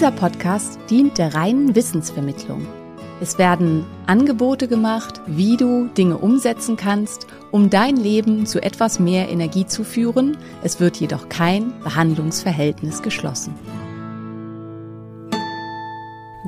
[0.00, 2.66] Dieser Podcast dient der reinen Wissensvermittlung.
[3.20, 9.28] Es werden Angebote gemacht, wie du Dinge umsetzen kannst, um dein Leben zu etwas mehr
[9.28, 10.38] Energie zu führen.
[10.62, 13.52] Es wird jedoch kein Behandlungsverhältnis geschlossen.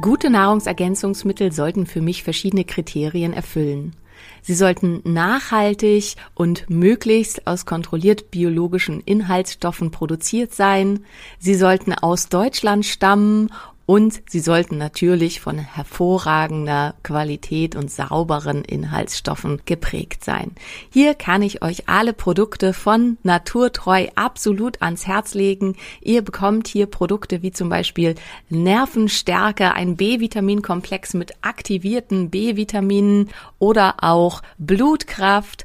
[0.01, 3.95] Gute Nahrungsergänzungsmittel sollten für mich verschiedene Kriterien erfüllen.
[4.42, 11.04] Sie sollten nachhaltig und möglichst aus kontrolliert biologischen Inhaltsstoffen produziert sein.
[11.38, 13.50] Sie sollten aus Deutschland stammen
[13.87, 20.52] und sie sollten natürlich von hervorragender Qualität und sauberen Inhaltsstoffen geprägt sein.
[20.91, 25.77] Hier kann ich euch alle Produkte von Naturtreu absolut ans Herz legen.
[26.01, 28.15] Ihr bekommt hier Produkte wie zum Beispiel
[28.49, 35.65] Nervenstärke, ein B-Vitaminkomplex mit aktivierten B-Vitaminen oder auch Blutkraft,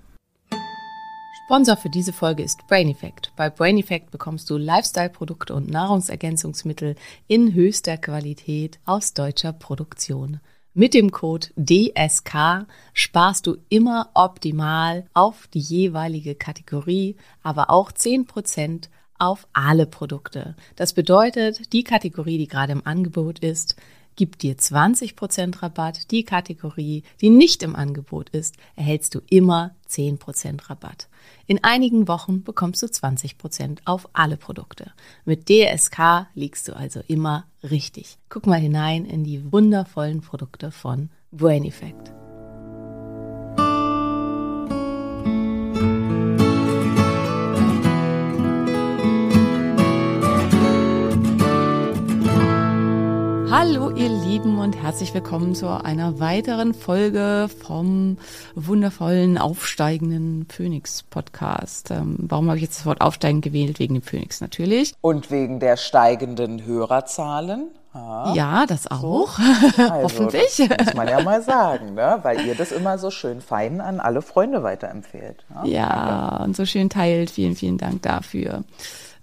[1.51, 3.33] Sponsor für diese Folge ist Brain Effect.
[3.35, 6.95] Bei Brain Effect bekommst du Lifestyle-Produkte und Nahrungsergänzungsmittel
[7.27, 10.39] in höchster Qualität aus deutscher Produktion.
[10.73, 18.87] Mit dem Code DSK sparst du immer optimal auf die jeweilige Kategorie, aber auch 10%
[19.19, 20.55] auf alle Produkte.
[20.77, 23.75] Das bedeutet, die Kategorie, die gerade im Angebot ist,
[24.21, 26.11] gibt dir 20% Rabatt.
[26.11, 31.07] Die Kategorie, die nicht im Angebot ist, erhältst du immer 10% Rabatt.
[31.47, 34.91] In einigen Wochen bekommst du 20% auf alle Produkte.
[35.25, 38.19] Mit DSK liegst du also immer richtig.
[38.29, 42.13] Guck mal hinein in die wundervollen Produkte von Brain Effect.
[53.63, 58.17] Hallo ihr Lieben und herzlich willkommen zu einer weiteren Folge vom
[58.55, 61.91] wundervollen aufsteigenden Phoenix Podcast.
[61.91, 63.77] Ähm, warum habe ich jetzt das Wort aufsteigend gewählt?
[63.77, 64.95] Wegen dem Phoenix natürlich.
[65.01, 67.67] Und wegen der steigenden Hörerzahlen.
[67.93, 69.37] Ja, ja das auch.
[69.37, 69.83] So.
[69.83, 70.67] Also, Hoffentlich.
[70.67, 72.17] Das muss man ja mal sagen, ne?
[72.23, 75.45] weil ihr das immer so schön fein an alle Freunde weiterempfehlt.
[75.65, 77.29] Ja, ja und so schön teilt.
[77.29, 78.63] Vielen, vielen Dank dafür.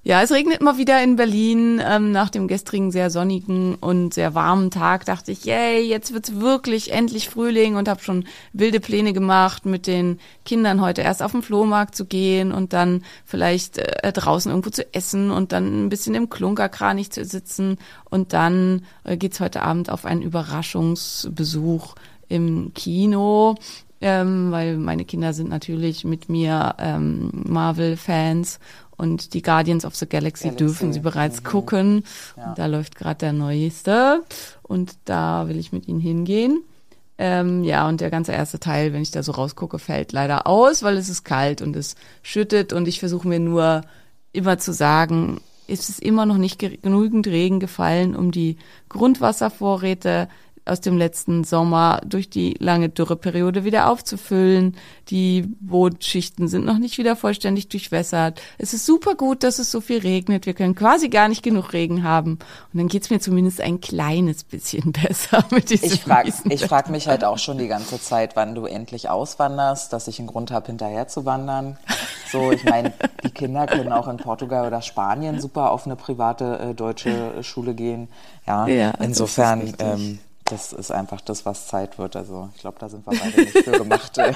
[0.09, 1.83] Ja, es regnet mal wieder in Berlin.
[1.85, 6.37] Ähm, nach dem gestrigen sehr sonnigen und sehr warmen Tag dachte ich, yay, jetzt wird's
[6.37, 8.25] wirklich endlich Frühling und habe schon
[8.55, 13.05] wilde Pläne gemacht, mit den Kindern heute erst auf den Flohmarkt zu gehen und dann
[13.27, 17.77] vielleicht äh, draußen irgendwo zu essen und dann ein bisschen im Klunkerkranich zu sitzen
[18.09, 21.97] und dann äh, geht's heute Abend auf einen Überraschungsbesuch
[22.31, 23.57] im Kino.
[24.01, 28.61] Ähm, weil meine Kinder sind natürlich mit mir ähm, Marvel-Fans
[28.99, 30.65] und die Guardians of the Galaxy, Galaxy.
[30.65, 31.47] dürfen sie bereits mhm.
[31.47, 32.05] gucken.
[32.37, 32.55] Ja.
[32.55, 34.23] da läuft gerade der neueste
[34.63, 36.63] und da will ich mit ihnen hingehen.
[37.17, 40.83] Ähm, ja, und der ganze erste Teil, wenn ich da so rausgucke, fällt leider aus,
[40.83, 43.83] weil es ist kalt und es schüttet und ich versuche mir nur
[44.33, 48.57] immer zu sagen, ist es immer noch nicht genügend Regen gefallen, um die
[48.89, 50.29] Grundwasservorräte
[50.69, 54.77] aus dem letzten Sommer durch die lange Dürreperiode wieder aufzufüllen.
[55.09, 58.41] Die Bodenschichten sind noch nicht wieder vollständig durchwässert.
[58.59, 60.47] Es ist super gut, dass es so viel regnet.
[60.47, 62.33] Wir können quasi gar nicht genug Regen haben.
[62.73, 66.91] Und dann geht's mir zumindest ein kleines bisschen besser mit diesem Ich frage ich frag
[66.91, 70.51] mich halt auch schon die ganze Zeit, wann du endlich auswanderst, dass ich einen Grund
[70.51, 71.79] habe, hinterher zu wandern.
[72.31, 72.93] So, ich meine,
[73.25, 77.75] die Kinder können auch in Portugal oder Spanien super auf eine private äh, deutsche Schule
[77.75, 78.09] gehen.
[78.47, 80.19] Ja, ja insofern ähm,
[80.51, 82.17] das ist einfach das, was Zeit wird.
[82.17, 84.35] Also ich glaube, da sind wir beide nicht für gemacht, äh,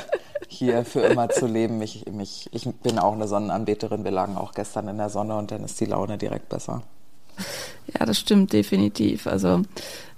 [0.49, 1.81] hier für immer zu leben.
[1.83, 4.05] Ich, mich, ich bin auch eine Sonnenanbeterin.
[4.05, 6.83] Wir lagen auch gestern in der Sonne und dann ist die Laune direkt besser.
[7.99, 9.27] Ja, das stimmt definitiv.
[9.27, 9.63] Also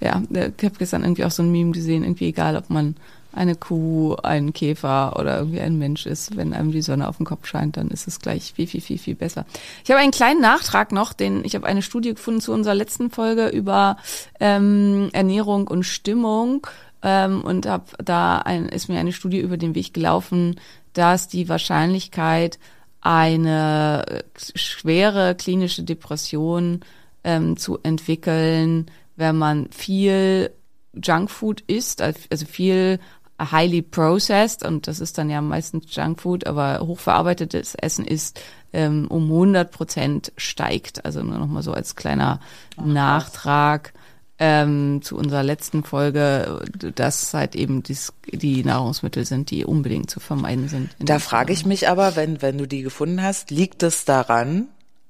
[0.01, 2.97] ja, ich habe gestern irgendwie auch so ein Meme gesehen, irgendwie egal, ob man
[3.35, 7.27] eine Kuh, ein Käfer oder irgendwie ein Mensch ist, wenn einem die Sonne auf den
[7.27, 9.45] Kopf scheint, dann ist es gleich viel, viel, viel, viel besser.
[9.85, 13.11] Ich habe einen kleinen Nachtrag noch, den ich habe eine Studie gefunden zu unserer letzten
[13.11, 13.97] Folge über
[14.41, 16.67] ähm, Ernährung und Stimmung
[17.03, 20.61] ähm, und habe da ein, ist mir eine Studie über den Weg gelaufen,
[20.93, 22.59] dass die Wahrscheinlichkeit
[23.01, 26.81] eine schwere klinische Depression
[27.23, 30.51] ähm, zu entwickeln, wenn man viel
[30.95, 32.99] Junkfood isst, also viel
[33.41, 38.41] highly processed und das ist dann ja meistens Junkfood, aber hochverarbeitetes Essen ist
[38.73, 41.05] ähm, um 100 Prozent steigt.
[41.05, 42.41] Also nur noch mal so als kleiner
[42.77, 43.93] Ach, Nachtrag
[44.39, 46.63] ähm, zu unserer letzten Folge,
[46.95, 50.91] dass halt eben dies, die Nahrungsmittel sind, die unbedingt zu vermeiden sind.
[50.99, 54.69] Da frage ich mich aber, wenn, wenn du die gefunden hast, liegt es daran,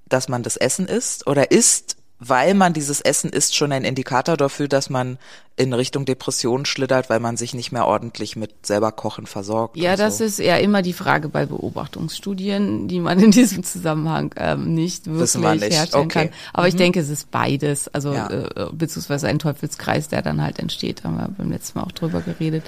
[0.08, 4.37] dass man das Essen isst oder ist weil man dieses Essen isst, schon ein Indikator
[4.37, 5.19] dafür, dass man
[5.56, 9.76] in Richtung Depression schlittert, weil man sich nicht mehr ordentlich mit selber Kochen versorgt.
[9.76, 10.25] Ja, das so.
[10.25, 15.61] ist ja immer die Frage bei Beobachtungsstudien, die man in diesem Zusammenhang ähm, nicht wirklich
[15.61, 15.72] nicht.
[15.72, 16.26] herstellen okay.
[16.26, 16.28] kann.
[16.52, 16.69] Aber mhm.
[16.69, 18.28] ich denke, es ist beides, also ja.
[18.31, 21.05] äh, beziehungsweise ein Teufelskreis, der dann halt entsteht.
[21.05, 22.64] Haben wir beim letzten Mal auch drüber geredet.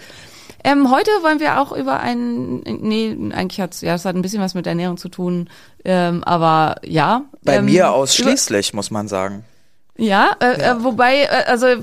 [0.66, 4.42] Ähm, heute wollen wir auch über ein, nee, eigentlich hat's, ja, es hat ein bisschen
[4.42, 5.48] was mit Ernährung zu tun,
[5.84, 7.22] ähm, aber ja.
[7.44, 9.44] Bei ähm, mir ausschließlich, muss man sagen.
[9.96, 10.72] Ja, äh, ja.
[10.72, 11.78] Äh, wobei, äh, also äh,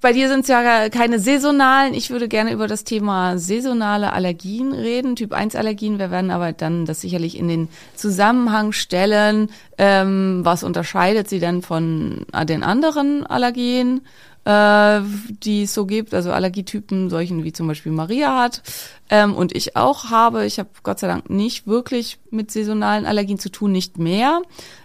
[0.00, 1.94] bei dir sind es ja keine saisonalen.
[1.94, 6.00] Ich würde gerne über das Thema saisonale Allergien reden, Typ 1 Allergien.
[6.00, 9.48] Wir werden aber dann das sicherlich in den Zusammenhang stellen.
[9.78, 14.00] Ähm, was unterscheidet sie denn von äh, den anderen Allergien?
[14.44, 15.00] Äh,
[15.44, 18.62] die es so gibt, also Allergietypen, solchen wie zum Beispiel Maria hat
[19.10, 20.44] ähm, und ich auch habe.
[20.46, 24.42] Ich habe Gott sei Dank nicht wirklich mit saisonalen Allergien zu tun, nicht mehr.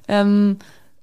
[0.07, 0.57] Ähm,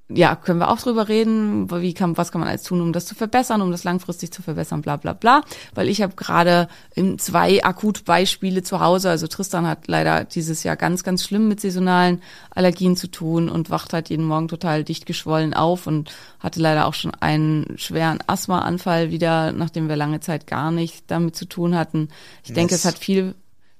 [0.08, 3.06] ja, können wir auch drüber reden, wie kann, was kann man alles tun, um das
[3.06, 5.42] zu verbessern, um das langfristig zu verbessern, bla bla bla.
[5.74, 6.68] Weil ich habe gerade
[7.16, 9.08] zwei Akutbeispiele zu Hause.
[9.08, 12.20] Also Tristan hat leider dieses Jahr ganz, ganz schlimm mit saisonalen
[12.50, 16.86] Allergien zu tun und wacht halt jeden Morgen total dicht geschwollen auf und hatte leider
[16.86, 21.74] auch schon einen schweren Asthmaanfall wieder, nachdem wir lange Zeit gar nicht damit zu tun
[21.74, 22.08] hatten.
[22.42, 22.54] Ich yes.
[22.54, 23.34] denke, es hat viel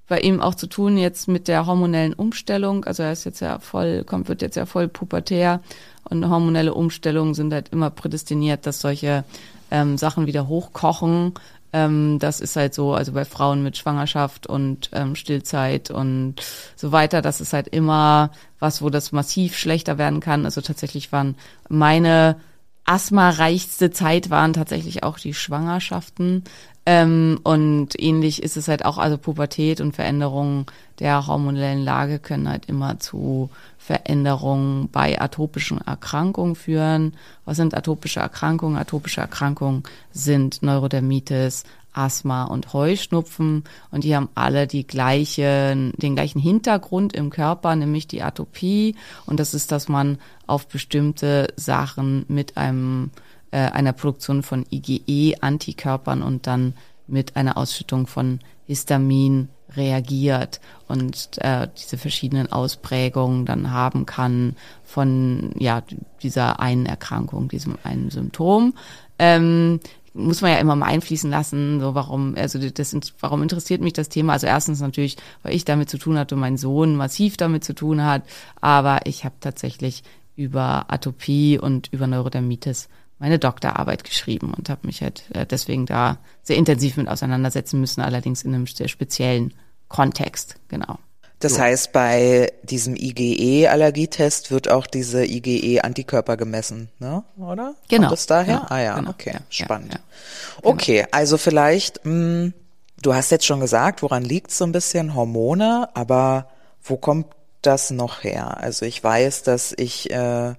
[0.07, 2.85] bei ihm auch zu tun jetzt mit der hormonellen Umstellung.
[2.85, 5.61] Also er ist jetzt ja voll, kommt, wird jetzt ja voll pubertär
[6.05, 9.25] und hormonelle Umstellungen sind halt immer prädestiniert, dass solche
[9.71, 11.33] ähm, Sachen wieder hochkochen.
[11.73, 16.37] Ähm, das ist halt so, also bei Frauen mit Schwangerschaft und ähm, Stillzeit und
[16.77, 20.45] so weiter, das ist halt immer was, wo das massiv schlechter werden kann.
[20.45, 21.37] Also tatsächlich waren
[21.69, 22.37] meine
[22.85, 26.45] asthma-reichste Zeit waren tatsächlich auch die Schwangerschaften.
[26.87, 30.67] Ähm, und ähnlich ist es halt auch, also Pubertät und Veränderungen
[30.99, 37.15] der hormonellen Lage können halt immer zu Veränderungen bei atopischen Erkrankungen führen.
[37.45, 38.77] Was sind atopische Erkrankungen?
[38.77, 39.83] Atopische Erkrankungen
[40.13, 41.65] sind Neurodermitis,
[41.95, 48.07] Asthma und Heuschnupfen und die haben alle die gleichen, den gleichen Hintergrund im Körper, nämlich
[48.07, 48.97] die Atopie
[49.27, 53.11] und das ist, dass man auf bestimmte Sachen mit einem
[53.55, 56.75] äh, einer Produktion von IgE-Antikörpern und dann
[57.07, 65.53] mit einer Ausschüttung von Histamin reagiert und äh, diese verschiedenen Ausprägungen dann haben kann von
[65.57, 65.85] ja
[66.23, 68.75] dieser einen Erkrankung, diesem einen Symptom.
[69.21, 69.79] Ähm,
[70.15, 74.09] muss man ja immer mal einfließen lassen, so warum, also das, warum interessiert mich das
[74.09, 74.33] Thema?
[74.33, 77.73] Also erstens natürlich, weil ich damit zu tun hatte und mein Sohn massiv damit zu
[77.75, 78.23] tun hat,
[78.61, 80.03] aber ich habe tatsächlich
[80.35, 82.89] über Atopie und über Neurodermitis
[83.25, 88.03] meine Doktorarbeit geschrieben und habe mich halt äh, deswegen da sehr intensiv mit auseinandersetzen müssen,
[88.03, 89.55] allerdings in einem sehr speziellen
[89.89, 90.99] Kontext, genau.
[91.39, 91.61] Das so.
[91.61, 97.25] heißt, bei diesem IgE-Allergietest wird auch diese IgE-Antikörper gemessen, ne?
[97.39, 97.75] oder?
[97.89, 98.09] Genau.
[98.09, 98.57] Kommt das daher?
[98.57, 98.67] Genau.
[98.69, 99.11] Ah ja, genau.
[99.13, 99.95] okay, ja, spannend.
[99.95, 100.61] Ja, ja.
[100.61, 100.75] Genau.
[100.75, 102.53] Okay, also vielleicht, mh, hm,
[103.01, 106.51] du hast jetzt schon gesagt, woran liegt so ein bisschen Hormone, aber
[106.83, 107.29] wo kommt
[107.63, 108.59] das noch her?
[108.59, 110.53] Also ich weiß, dass ich äh,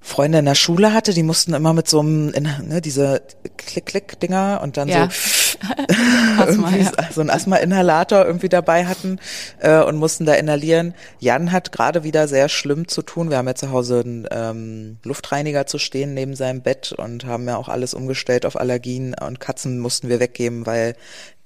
[0.00, 3.22] Freunde in der Schule hatte, die mussten immer mit so einem, ne, diese
[3.56, 5.08] Klick-Klick-Dinger und dann ja.
[5.10, 5.47] so
[6.38, 6.92] Asthma, ja.
[7.12, 9.18] so ein Asthma-Inhalator irgendwie dabei hatten
[9.60, 10.94] äh, und mussten da inhalieren.
[11.18, 13.30] Jan hat gerade wieder sehr schlimm zu tun.
[13.30, 17.46] Wir haben ja zu Hause einen ähm, Luftreiniger zu stehen neben seinem Bett und haben
[17.48, 20.94] ja auch alles umgestellt auf Allergien und Katzen mussten wir weggeben, weil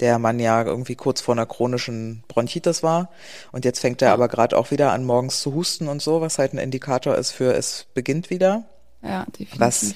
[0.00, 3.10] der Mann ja irgendwie kurz vor einer chronischen Bronchitis war.
[3.52, 6.38] Und jetzt fängt er aber gerade auch wieder an, morgens zu husten und so, was
[6.38, 8.64] halt ein Indikator ist für, es beginnt wieder.
[9.02, 9.60] Ja, definitiv.
[9.60, 9.94] Was,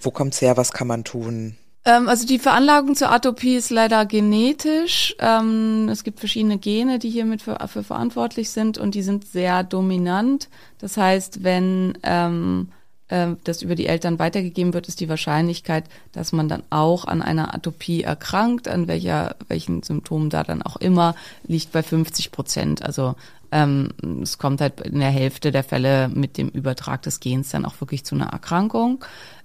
[0.00, 0.56] wo kommt's her?
[0.56, 1.56] Was kann man tun?
[1.88, 5.16] Ähm, also die Veranlagung zur Atopie ist leider genetisch.
[5.20, 9.64] Ähm, es gibt verschiedene Gene, die hiermit für, für verantwortlich sind und die sind sehr
[9.64, 10.50] dominant.
[10.80, 12.68] Das heißt, wenn ähm,
[13.08, 17.22] äh, das über die Eltern weitergegeben wird, ist die Wahrscheinlichkeit, dass man dann auch an
[17.22, 21.14] einer Atopie erkrankt, an welcher, welchen Symptomen da dann auch immer,
[21.46, 22.82] liegt bei 50 Prozent.
[22.84, 23.14] Also
[23.50, 27.64] ähm, es kommt halt in der Hälfte der Fälle mit dem Übertrag des Gens dann
[27.64, 29.02] auch wirklich zu einer Erkrankung.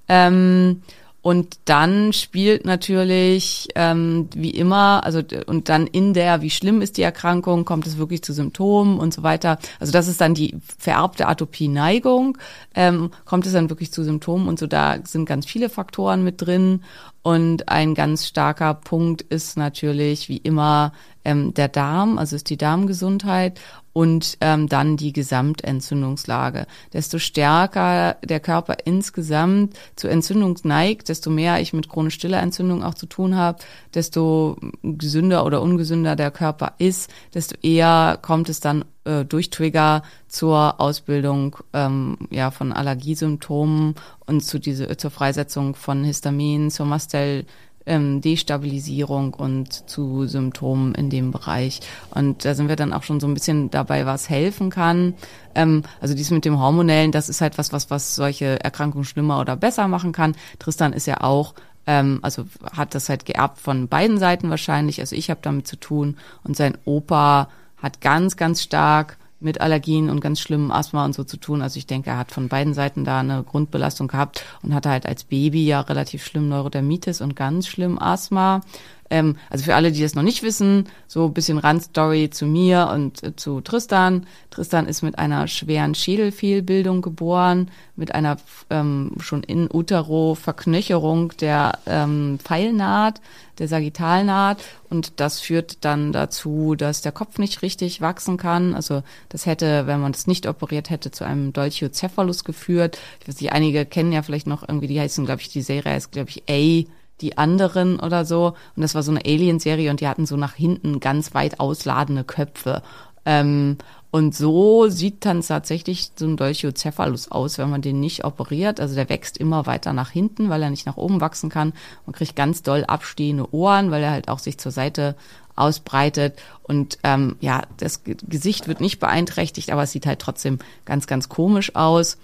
[0.10, 0.82] Ähm,
[1.24, 6.98] und dann spielt natürlich ähm, wie immer, also und dann in der, wie schlimm ist
[6.98, 9.58] die Erkrankung, kommt es wirklich zu Symptomen und so weiter.
[9.80, 12.38] Also das ist dann die vererbte Atopie-Neigung,
[12.76, 14.68] ähm, kommt es dann wirklich zu Symptomen und so.
[14.68, 16.84] Da sind ganz viele Faktoren mit drin.
[17.22, 20.92] Und ein ganz starker Punkt ist natürlich wie immer
[21.24, 23.62] ähm, der Darm, also ist die Darmgesundheit
[23.94, 26.66] und ähm, dann die Gesamtentzündungslage.
[26.92, 32.84] Desto stärker der Körper insgesamt zu Entzündung neigt, desto mehr ich mit chronisch stiller Entzündung
[32.84, 33.60] auch zu tun habe,
[33.94, 40.02] desto gesünder oder ungesünder der Körper ist, desto eher kommt es dann äh, durch Trigger
[40.28, 43.96] zur Ausbildung ähm, ja von Allergiesymptomen
[44.26, 47.46] und zu diese zur Freisetzung von Histamin, zur Mastel
[47.86, 51.82] ähm, Destabilisierung und zu Symptomen in dem Bereich.
[52.12, 55.16] Und da sind wir dann auch schon so ein bisschen dabei, was helfen kann.
[55.56, 59.40] Ähm, also dies mit dem Hormonellen, das ist halt was, was, was solche Erkrankungen schlimmer
[59.40, 60.36] oder besser machen kann.
[60.60, 61.54] Tristan ist ja auch
[61.86, 65.00] ähm, also hat das halt geerbt von beiden Seiten wahrscheinlich.
[65.00, 70.10] Also ich habe damit zu tun und sein Opa hat ganz, ganz stark mit Allergien
[70.10, 71.62] und ganz schlimmem Asthma und so zu tun.
[71.62, 75.06] Also ich denke, er hat von beiden Seiten da eine Grundbelastung gehabt und hatte halt
[75.06, 78.62] als Baby ja relativ schlimm Neurodermitis und ganz schlimm Asthma.
[79.10, 82.90] Ähm, also für alle, die das noch nicht wissen, so ein bisschen Randstory zu mir
[82.94, 84.26] und äh, zu Tristan.
[84.50, 88.38] Tristan ist mit einer schweren Schädelfehlbildung geboren, mit einer
[88.70, 93.22] ähm, schon in utero Verknöcherung der ähm, Pfeilnaht,
[93.60, 98.74] der Sagittalnaht und das führt dann dazu, dass der Kopf nicht richtig wachsen kann.
[98.74, 102.98] Also das hätte, wenn man das nicht operiert hätte, zu einem Dolchiocephalus geführt.
[103.22, 105.94] Ich weiß nicht, einige kennen ja vielleicht noch irgendwie, die heißen, glaube ich, die Serie
[105.94, 106.90] heißt, glaube ich, A
[107.22, 108.56] die anderen oder so.
[108.76, 112.24] Und das war so eine Alien-Serie und die hatten so nach hinten ganz weit ausladende
[112.24, 112.82] Köpfe.
[113.26, 113.78] Ähm,
[114.12, 118.80] und so sieht dann tatsächlich so ein Dolchiocephalus aus, wenn man den nicht operiert.
[118.80, 121.74] Also der wächst immer weiter nach hinten, weil er nicht nach oben wachsen kann.
[122.06, 125.16] Man kriegt ganz doll abstehende Ohren, weil er halt auch sich zur Seite
[125.56, 126.38] ausbreitet.
[126.62, 131.28] Und ähm, ja, das Gesicht wird nicht beeinträchtigt, aber es sieht halt trotzdem ganz, ganz
[131.28, 132.18] komisch aus.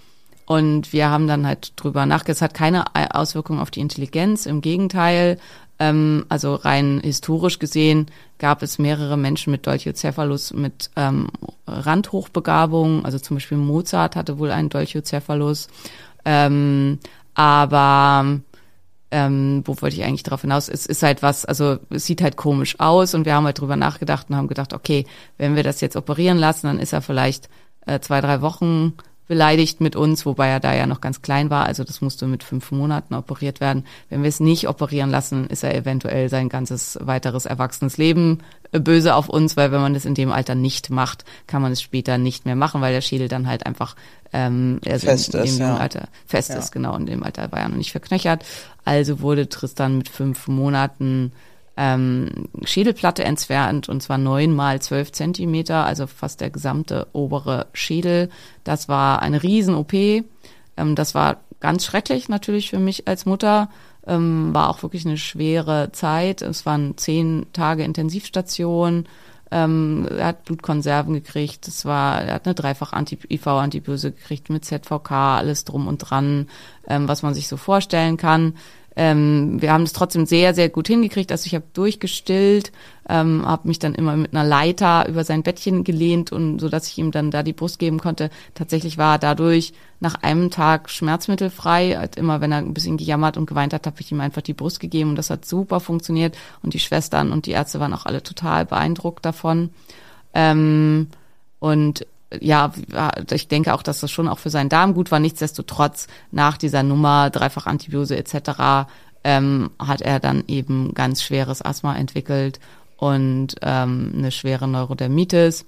[0.50, 4.62] Und wir haben dann halt drüber nachgedacht, es hat keine Auswirkung auf die Intelligenz, im
[4.62, 5.38] Gegenteil.
[5.78, 8.06] Ähm, also rein historisch gesehen
[8.38, 11.28] gab es mehrere Menschen mit Dolchiocephalus mit ähm,
[11.68, 13.04] Randhochbegabung.
[13.04, 15.68] Also zum Beispiel Mozart hatte wohl einen Dolchiocephalus.
[16.24, 16.98] Ähm,
[17.34, 18.40] aber
[19.12, 20.68] ähm, wo wollte ich eigentlich darauf hinaus?
[20.68, 23.76] Es ist halt was, also es sieht halt komisch aus und wir haben halt drüber
[23.76, 25.06] nachgedacht und haben gedacht, okay,
[25.38, 27.48] wenn wir das jetzt operieren lassen, dann ist er vielleicht
[27.86, 28.94] äh, zwei, drei Wochen
[29.30, 31.64] beleidigt mit uns, wobei er da ja noch ganz klein war.
[31.64, 33.86] Also das musste mit fünf Monaten operiert werden.
[34.08, 38.38] Wenn wir es nicht operieren lassen, ist er eventuell sein ganzes weiteres erwachsenes Leben
[38.72, 41.70] äh, böse auf uns, weil wenn man das in dem Alter nicht macht, kann man
[41.70, 43.94] es später nicht mehr machen, weil der Schädel dann halt einfach
[44.32, 45.76] ähm, also fest in, in ist, dem ja.
[45.76, 46.56] Alter fest Ja.
[46.56, 46.96] ist, genau.
[46.96, 48.44] In dem Alter war er noch nicht verknöchert.
[48.84, 51.30] Also wurde Tristan mit fünf Monaten
[51.76, 58.28] ähm, Schädelplatte entfernt und zwar neun mal zwölf Zentimeter, also fast der gesamte obere Schädel.
[58.64, 59.92] Das war eine Riesen-OP.
[59.92, 60.24] Ähm,
[60.94, 63.70] das war ganz schrecklich natürlich für mich als Mutter.
[64.06, 66.42] Ähm, war auch wirklich eine schwere Zeit.
[66.42, 69.06] Es waren zehn Tage Intensivstation.
[69.50, 71.66] Ähm, er hat Blutkonserven gekriegt.
[71.66, 76.48] Es war, er hat eine dreifach IV-Antibiose gekriegt mit ZVK, alles drum und dran,
[76.86, 78.54] ähm, was man sich so vorstellen kann.
[78.96, 81.30] Ähm, wir haben es trotzdem sehr, sehr gut hingekriegt.
[81.30, 82.72] Also ich habe durchgestillt,
[83.08, 86.88] ähm, habe mich dann immer mit einer Leiter über sein Bettchen gelehnt und so, dass
[86.88, 88.30] ich ihm dann da die Brust geben konnte.
[88.54, 91.96] Tatsächlich war er dadurch nach einem Tag schmerzmittelfrei.
[91.98, 94.54] Halt immer, wenn er ein bisschen gejammert und geweint hat, habe ich ihm einfach die
[94.54, 96.36] Brust gegeben und das hat super funktioniert.
[96.62, 99.70] Und die Schwestern und die Ärzte waren auch alle total beeindruckt davon.
[100.34, 101.08] Ähm,
[101.60, 102.06] und
[102.38, 102.72] ja,
[103.30, 105.18] ich denke auch, dass das schon auch für seinen Darm gut war.
[105.18, 108.88] Nichtsdestotrotz, nach dieser Nummer, dreifach Antibiose etc.,
[109.24, 112.60] ähm, hat er dann eben ganz schweres Asthma entwickelt
[112.96, 115.66] und ähm, eine schwere Neurodermitis.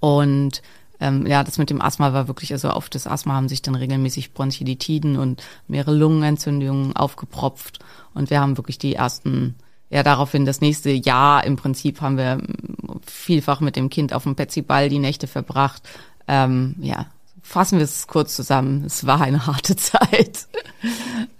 [0.00, 0.62] Und
[1.00, 3.74] ähm, ja, das mit dem Asthma war wirklich, also auf das Asthma haben sich dann
[3.74, 7.78] regelmäßig Bronchiditiden und mehrere Lungenentzündungen aufgepropft.
[8.14, 9.54] Und wir haben wirklich die ersten
[9.92, 12.40] ja, daraufhin das nächste Jahr im Prinzip haben wir
[13.10, 15.82] vielfach mit dem Kind auf dem Petsyball die Nächte verbracht.
[16.28, 17.06] Ähm, ja,
[17.42, 18.84] fassen wir es kurz zusammen.
[18.84, 20.46] Es war eine harte Zeit.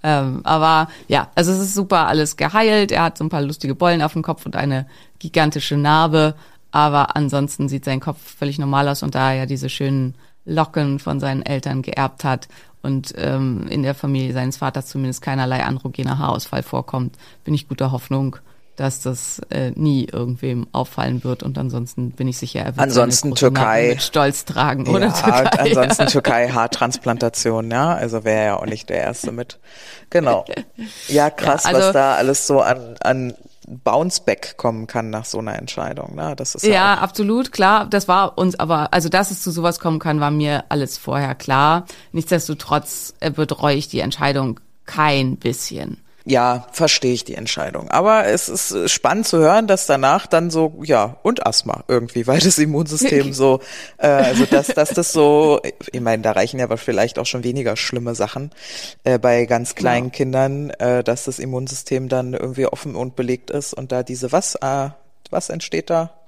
[0.02, 2.92] ähm, aber ja, also es ist super alles geheilt.
[2.92, 4.86] Er hat so ein paar lustige Bollen auf dem Kopf und eine
[5.18, 6.34] gigantische Narbe.
[6.70, 10.14] Aber ansonsten sieht sein Kopf völlig normal aus und da er ja diese schönen
[10.44, 12.48] Locken von seinen Eltern geerbt hat
[12.82, 17.92] und ähm, in der Familie seines Vaters zumindest keinerlei androgener Haarausfall vorkommt, bin ich guter
[17.92, 18.36] Hoffnung,
[18.76, 23.34] dass das äh, nie irgendwem auffallen wird und ansonsten bin ich sicher, er wird Ansonsten
[23.34, 23.88] Türkei.
[23.90, 25.12] Mit Stolz tragen oder ja,
[25.42, 25.58] Türkei.
[25.58, 29.58] ansonsten Türkei Haartransplantation, ja, also wäre ja auch nicht der erste mit.
[30.10, 30.44] Genau.
[31.08, 33.34] Ja, krass, Ja, also- was da alles so an, an
[33.68, 36.34] Bounceback kommen kann nach so einer Entscheidung, ne?
[36.36, 37.86] Das ist ja, Ja, absolut, klar.
[37.86, 41.34] Das war uns aber, also dass es zu sowas kommen kann, war mir alles vorher
[41.36, 41.86] klar.
[42.10, 45.98] Nichtsdestotrotz äh, bereue ich die Entscheidung kein bisschen.
[46.24, 47.90] Ja, verstehe ich die Entscheidung.
[47.90, 52.26] Aber es ist äh, spannend zu hören, dass danach dann so, ja, und Asthma irgendwie,
[52.26, 53.60] weil das Immunsystem so,
[53.98, 55.60] äh, also dass, dass das so,
[55.92, 58.50] ich meine, da reichen ja aber vielleicht auch schon weniger schlimme Sachen
[59.04, 63.74] äh, bei ganz kleinen Kindern, äh, dass das Immunsystem dann irgendwie offen und belegt ist
[63.74, 64.90] und da diese, was, äh,
[65.30, 66.21] was entsteht da?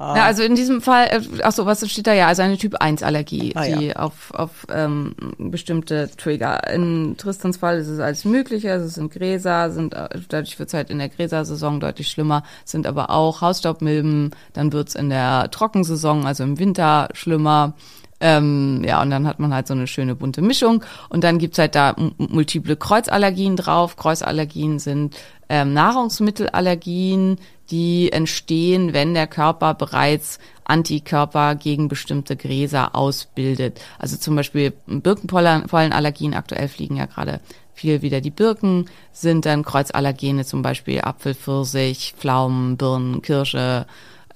[0.00, 2.26] Ja, also in diesem Fall, äh, ach so, was steht da ja?
[2.26, 3.96] Also eine Typ-1-Allergie, Ah, die ja.
[3.96, 6.66] auf, auf ähm, bestimmte Trigger.
[6.72, 10.68] In Tristans Fall ist es alles Mögliche, also es sind Gräser, sind äh, dadurch wird
[10.68, 15.50] es halt in der Gräsersaison deutlich schlimmer, sind aber auch Hausstaubmilben, dann wird's in der
[15.50, 17.74] Trockensaison, also im Winter schlimmer.
[18.22, 20.84] Ähm, ja, und dann hat man halt so eine schöne bunte Mischung.
[21.08, 23.96] Und dann gibt's halt da multiple Kreuzallergien drauf.
[23.96, 25.16] Kreuzallergien sind
[25.48, 27.38] ähm, Nahrungsmittelallergien,
[27.70, 33.80] die entstehen, wenn der Körper bereits Antikörper gegen bestimmte Gräser ausbildet.
[33.98, 37.40] Also zum Beispiel Birkenpollenallergien, aktuell fliegen ja gerade
[37.74, 43.86] viel wieder die Birken, sind dann Kreuzallergene, zum Beispiel Apfel, Pfirsich, Pflaumen, Birnen, Kirsche,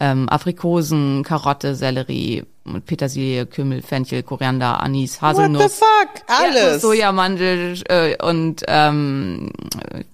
[0.00, 2.44] ähm, Aprikosen, Karotte, Sellerie,
[2.86, 5.78] Petersilie, Kümmel, Fenchel, Koriander, Anis, What the Haselnuss.
[5.78, 6.22] fuck?
[6.26, 6.56] Alles!
[6.56, 9.50] Ja, Sojamandel äh, und ähm,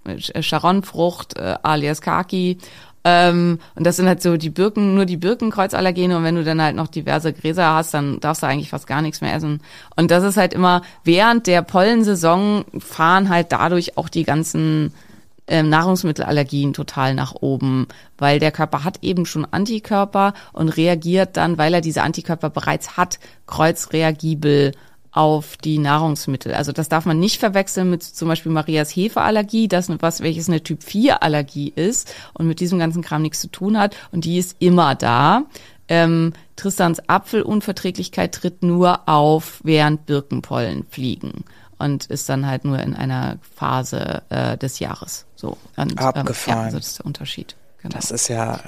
[0.05, 2.59] äh, Charonfrucht äh, alias Kaki.
[3.05, 6.17] Ähm, und das sind halt so die Birken, nur die Birkenkreuzallergene.
[6.17, 9.03] Und wenn du dann halt noch diverse Gräser hast, dann darfst du eigentlich fast gar
[9.03, 9.61] nichts mehr essen.
[9.97, 14.93] Und das ist halt immer, während der Pollensaison fahren halt dadurch auch die ganzen
[15.51, 17.89] ähm, Nahrungsmittelallergien total nach oben,
[18.19, 22.97] weil der Körper hat eben schon Antikörper und reagiert dann, weil er diese Antikörper bereits
[22.97, 24.73] hat, kreuzreagibel
[25.13, 26.55] auf die Nahrungsmittel.
[26.55, 30.63] Also das darf man nicht verwechseln mit zum Beispiel Marias Hefeallergie, das was welches eine
[30.63, 34.39] Typ 4 Allergie ist und mit diesem ganzen Kram nichts zu tun hat und die
[34.39, 35.45] ist immer da.
[35.89, 41.45] Ähm, Tristans Apfelunverträglichkeit tritt nur auf, während Birkenpollen fliegen
[41.79, 45.27] und ist dann halt nur in einer Phase äh, des Jahres.
[45.35, 46.59] So und, Abgefahren.
[46.59, 47.57] Ähm, ja, also das ist der Unterschied.
[47.83, 47.95] Genau.
[47.95, 48.61] Das ist ja äh,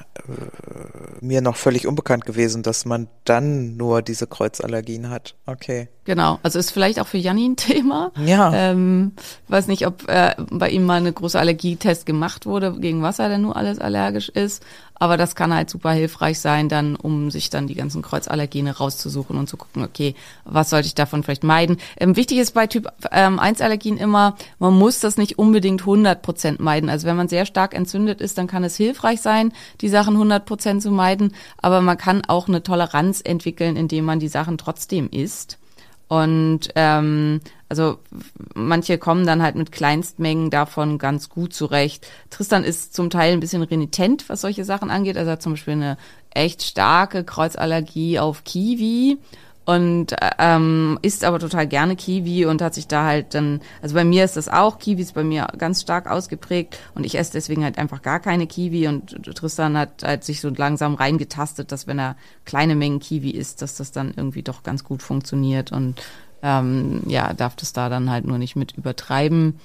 [1.21, 5.35] mir noch völlig unbekannt gewesen, dass man dann nur diese Kreuzallergien hat.
[5.45, 5.89] Okay.
[6.05, 8.11] Genau, also ist vielleicht auch für Janni ein Thema.
[8.25, 8.53] Ja.
[8.53, 9.13] Ähm,
[9.49, 13.29] weiß nicht, ob äh, bei ihm mal eine große Allergietest gemacht wurde, gegen was er
[13.29, 14.65] denn nur alles allergisch ist.
[14.95, 19.37] Aber das kann halt super hilfreich sein, dann, um sich dann die ganzen Kreuzallergene rauszusuchen
[19.37, 21.79] und zu gucken, okay, was sollte ich davon vielleicht meiden.
[21.99, 26.23] Ähm, wichtig ist bei Typ ähm, 1 Allergien immer, man muss das nicht unbedingt 100
[26.23, 26.89] Prozent meiden.
[26.89, 30.45] Also wenn man sehr stark entzündet ist, dann kann es hilfreich sein, die Sachen 100
[30.45, 31.35] Prozent zu meiden.
[31.61, 35.59] Aber man kann auch eine Toleranz entwickeln, indem man die Sachen trotzdem isst.
[36.13, 37.97] Und ähm, also
[38.55, 42.07] manche kommen dann halt mit Kleinstmengen davon ganz gut zurecht.
[42.29, 45.17] Tristan ist zum Teil ein bisschen renitent, was solche Sachen angeht.
[45.17, 45.97] Also er hat zum Beispiel eine
[46.29, 49.17] echt starke Kreuzallergie auf Kiwi
[49.65, 54.05] und ähm, isst aber total gerne Kiwi und hat sich da halt dann, also bei
[54.05, 57.63] mir ist das auch, Kiwi ist bei mir ganz stark ausgeprägt und ich esse deswegen
[57.63, 61.99] halt einfach gar keine Kiwi und Tristan hat halt sich so langsam reingetastet, dass wenn
[61.99, 66.03] er kleine Mengen Kiwi isst, dass das dann irgendwie doch ganz gut funktioniert und
[66.43, 69.61] ähm, ja, darf das da dann halt nur nicht mit übertreiben.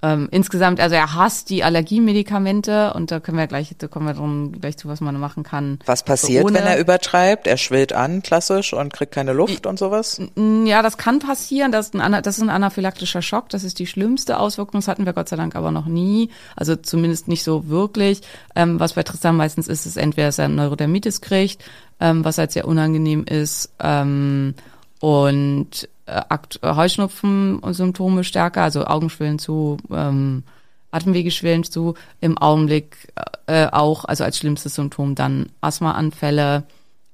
[0.00, 4.14] Ähm, insgesamt, also er hasst die Allergiemedikamente und da können wir gleich, da kommen wir
[4.14, 5.80] drum gleich zu, was man machen kann.
[5.86, 7.48] Was passiert, Ohne- wenn er übertreibt?
[7.48, 10.20] Er schwillt an, klassisch, und kriegt keine Luft und sowas?
[10.64, 11.72] Ja, das kann passieren.
[11.72, 13.48] Das ist, ein, das ist ein anaphylaktischer Schock.
[13.48, 14.78] Das ist die schlimmste Auswirkung.
[14.80, 16.30] Das hatten wir Gott sei Dank aber noch nie.
[16.54, 18.20] Also zumindest nicht so wirklich.
[18.54, 21.64] Ähm, was bei Tristan meistens ist, ist entweder, dass er Neurodermitis kriegt,
[21.98, 24.54] ähm, was halt sehr unangenehm ist, ähm,
[25.00, 30.44] und Akt- äh, Heuschnupfen-Symptome stärker, also Augenschwillen zu, ähm,
[30.90, 31.94] Atemwege schwillen zu.
[32.20, 33.12] Im Augenblick
[33.46, 36.64] äh, auch, also als schlimmstes Symptom dann Asthmaanfälle.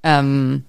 [0.03, 0.65] Ähm,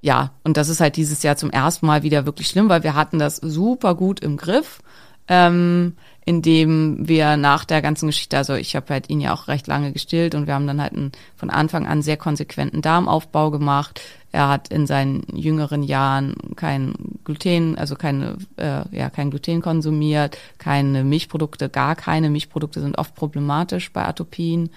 [0.00, 2.94] ja, und das ist halt dieses Jahr zum ersten Mal wieder wirklich schlimm, weil wir
[2.94, 4.80] hatten das super gut im Griff,
[5.28, 9.66] ähm, indem wir nach der ganzen Geschichte, also ich habe halt ihn ja auch recht
[9.66, 14.00] lange gestillt und wir haben dann halt einen, von Anfang an sehr konsequenten Darmaufbau gemacht.
[14.32, 20.38] Er hat in seinen jüngeren Jahren kein Gluten, also keine, äh, ja, kein Gluten konsumiert,
[20.58, 24.70] keine Milchprodukte, gar keine Milchprodukte sind oft problematisch bei Atopien.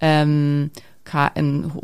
[0.00, 0.70] Ähm,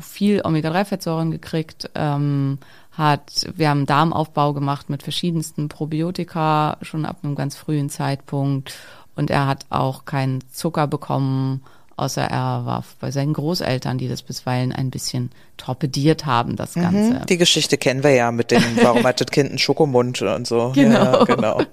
[0.01, 2.59] viel Omega-3-Fettsäuren gekriegt, ähm,
[2.93, 8.75] hat, wir haben Darmaufbau gemacht mit verschiedensten Probiotika schon ab einem ganz frühen Zeitpunkt
[9.15, 11.63] und er hat auch keinen Zucker bekommen,
[11.99, 16.83] außer er war bei seinen Großeltern, die das bisweilen ein bisschen torpediert haben, das mhm.
[16.83, 17.15] Ganze.
[17.15, 20.47] Mhm, die Geschichte kennen wir ja mit dem, warum hat das Kind einen Schokomund und
[20.47, 20.73] so.
[20.79, 21.19] Genau.
[21.19, 21.63] Ja, genau.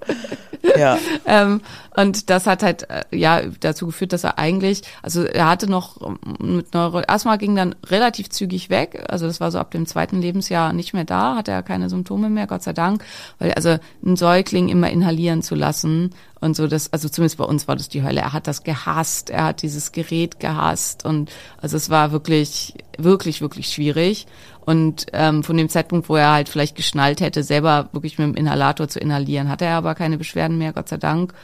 [0.76, 0.98] Ja.
[1.26, 1.60] ähm,
[1.94, 6.00] und das hat halt äh, ja dazu geführt, dass er eigentlich, also er hatte noch
[6.02, 6.18] ähm,
[6.56, 9.04] mit Neuroasthma ging dann relativ zügig weg.
[9.08, 12.30] Also das war so ab dem zweiten Lebensjahr nicht mehr da, hatte er keine Symptome
[12.30, 13.04] mehr, Gott sei Dank.
[13.38, 16.10] Weil also ein Säugling immer inhalieren zu lassen
[16.46, 18.20] und so das, also zumindest bei uns war das die Hölle.
[18.20, 21.30] Er hat das gehasst, er hat dieses Gerät gehasst und
[21.60, 24.26] also es war wirklich, wirklich, wirklich schwierig.
[24.64, 28.34] Und ähm, von dem Zeitpunkt, wo er halt vielleicht geschnallt hätte, selber wirklich mit dem
[28.34, 31.34] Inhalator zu inhalieren, hatte er aber keine Beschwerden mehr, Gott sei Dank.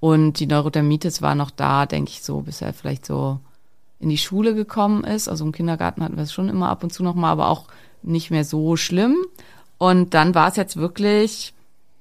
[0.00, 3.40] Und die Neurodermitis war noch da, denke ich so, bis er vielleicht so
[3.98, 5.28] in die Schule gekommen ist.
[5.28, 7.64] Also im Kindergarten hatten wir es schon immer ab und zu nochmal, aber auch
[8.02, 9.16] nicht mehr so schlimm.
[9.78, 11.54] Und dann war es jetzt wirklich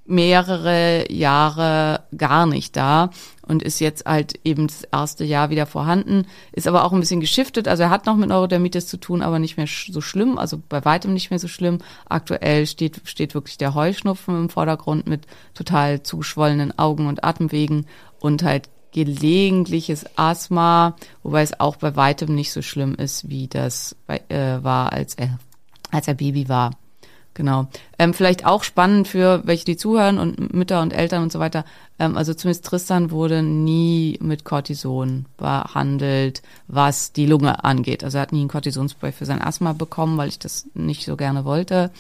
[0.08, 3.12] mehrere Jahre gar nicht da
[3.48, 7.20] und ist jetzt halt eben das erste Jahr wieder vorhanden, ist aber auch ein bisschen
[7.20, 7.68] geschiftet.
[7.68, 10.84] Also er hat noch mit Neurodermitis zu tun, aber nicht mehr so schlimm, also bei
[10.86, 11.80] weitem nicht mehr so schlimm.
[12.10, 17.86] Aktuell steht, steht wirklich der Heuschnupfen im Vordergrund mit total zugeschwollenen Augen und Atemwegen
[18.20, 23.96] und halt gelegentliches Asthma, wobei es auch bei weitem nicht so schlimm ist, wie das
[24.08, 25.38] bei, äh, war, als er,
[25.92, 26.72] als er Baby war.
[27.38, 27.68] Genau.
[28.00, 31.66] Ähm, vielleicht auch spannend für welche, die zuhören und Mütter und Eltern und so weiter.
[32.00, 38.04] Ähm, also zumindest Tristan wurde nie mit Cortison behandelt, was die Lunge angeht.
[38.04, 41.16] Also er hat nie ein Cortisonspray für sein Asthma bekommen, weil ich das nicht so
[41.16, 41.92] gerne wollte,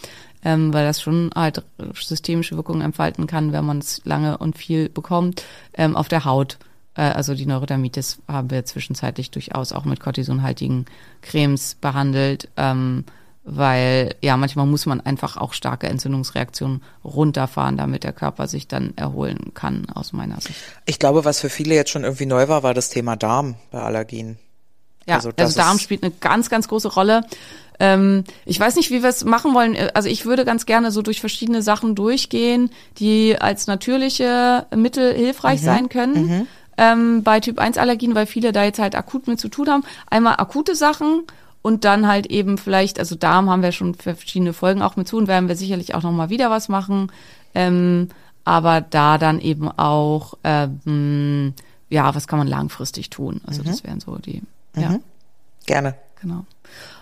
[0.44, 1.62] ähm, weil das schon halt
[1.94, 5.44] systemische Wirkungen entfalten kann, wenn man es lange und viel bekommt.
[5.76, 6.58] Ähm, auf der Haut
[6.96, 10.86] äh, also die Neurodermitis haben wir zwischenzeitlich durchaus auch mit cortisonhaltigen
[11.22, 12.50] Cremes behandelt.
[12.58, 13.06] Ähm,
[13.50, 18.94] weil ja, manchmal muss man einfach auch starke Entzündungsreaktionen runterfahren, damit der Körper sich dann
[18.98, 20.60] erholen kann, aus meiner Sicht.
[20.86, 23.82] Ich glaube, was für viele jetzt schon irgendwie neu war, war das Thema Darm bei
[23.82, 24.38] Allergien.
[25.08, 27.22] Ja, also, also Darm spielt eine ganz, ganz große Rolle.
[27.80, 29.78] Ähm, ich weiß nicht, wie wir es machen wollen.
[29.94, 35.62] Also ich würde ganz gerne so durch verschiedene Sachen durchgehen, die als natürliche Mittel hilfreich
[35.62, 35.66] mhm.
[35.66, 36.28] sein können.
[36.28, 36.48] Mhm.
[36.78, 39.84] Ähm, bei Typ 1 Allergien, weil viele da jetzt halt akut mit zu tun haben.
[40.10, 41.24] Einmal akute Sachen
[41.68, 45.18] und dann halt eben vielleicht, also Darm haben wir schon verschiedene Folgen auch mit zu
[45.18, 47.12] und werden wir sicherlich auch nochmal wieder was machen.
[47.54, 48.08] Ähm,
[48.46, 51.54] aber da dann eben auch, ähm,
[51.90, 53.42] ja, was kann man langfristig tun?
[53.46, 53.66] Also mhm.
[53.66, 54.44] das wären so die,
[54.76, 54.82] mhm.
[54.82, 55.00] ja.
[55.66, 55.96] Gerne.
[56.22, 56.46] Genau.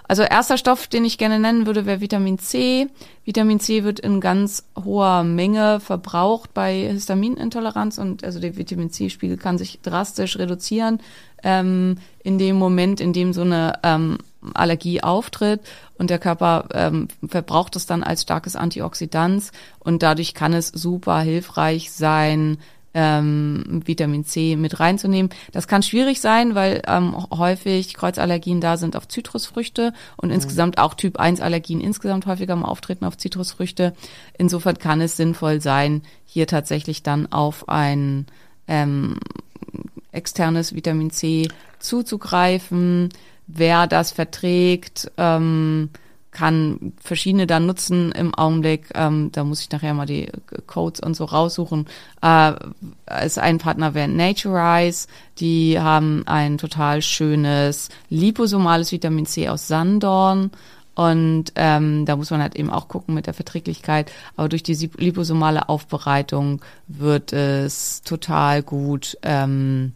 [0.07, 2.87] Also erster Stoff, den ich gerne nennen würde, wäre Vitamin C.
[3.23, 9.37] Vitamin C wird in ganz hoher Menge verbraucht bei Histaminintoleranz und also der Vitamin C-Spiegel
[9.37, 11.01] kann sich drastisch reduzieren
[11.43, 14.17] ähm, in dem Moment, in dem so eine ähm,
[14.53, 15.61] Allergie auftritt
[15.97, 21.19] und der Körper ähm, verbraucht es dann als starkes Antioxidant und dadurch kann es super
[21.21, 22.57] hilfreich sein,
[22.95, 25.29] ähm, Vitamin C mit reinzunehmen.
[25.51, 30.35] Das kann schwierig sein, weil ähm, häufig Kreuzallergien da sind auf Zitrusfrüchte und mhm.
[30.35, 33.93] insgesamt auch Typ 1 Allergien insgesamt häufiger mal auftreten auf Zitrusfrüchte.
[34.37, 38.27] Insofern kann es sinnvoll sein, hier tatsächlich dann auf ein
[38.67, 39.19] ähm,
[40.13, 43.09] externes Vitamin C zuzugreifen
[43.47, 45.89] wer das verträgt, ähm,
[46.35, 48.89] kann verschiedene dann nutzen im Augenblick.
[48.93, 50.29] Ähm, da muss ich nachher mal die
[50.67, 51.87] Codes und so raussuchen.
[52.21, 52.53] Äh,
[53.05, 55.07] als ein Partner wäre Naturize.
[55.39, 60.51] Die haben ein total schönes liposomales Vitamin C aus Sandorn.
[60.93, 64.11] Und ähm, da muss man halt eben auch gucken mit der Verträglichkeit.
[64.35, 69.93] Aber durch die liposomale Aufbereitung wird es total gut ähm,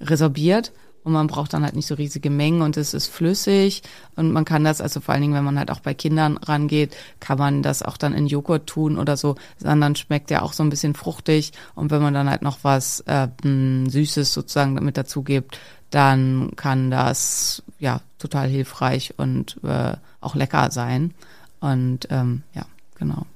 [0.00, 0.72] resorbiert
[1.06, 3.82] und man braucht dann halt nicht so riesige Mengen und es ist flüssig
[4.16, 6.96] und man kann das, also vor allen Dingen, wenn man halt auch bei Kindern rangeht,
[7.20, 10.64] kann man das auch dann in Joghurt tun oder so, dann schmeckt der auch so
[10.64, 15.22] ein bisschen fruchtig und wenn man dann halt noch was äh, Süßes sozusagen damit dazu
[15.22, 21.14] gibt, dann kann das ja total hilfreich und äh, auch lecker sein
[21.60, 22.66] und ähm, ja,
[22.98, 23.26] genau.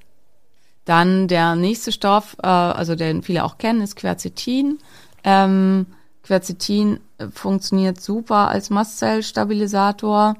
[0.83, 4.79] Dann der nächste Stoff, äh, also den viele auch kennen, ist Quercetin.
[5.23, 5.85] Ähm,
[6.23, 10.35] Quercetin äh, funktioniert super als Mastzellstabilisator,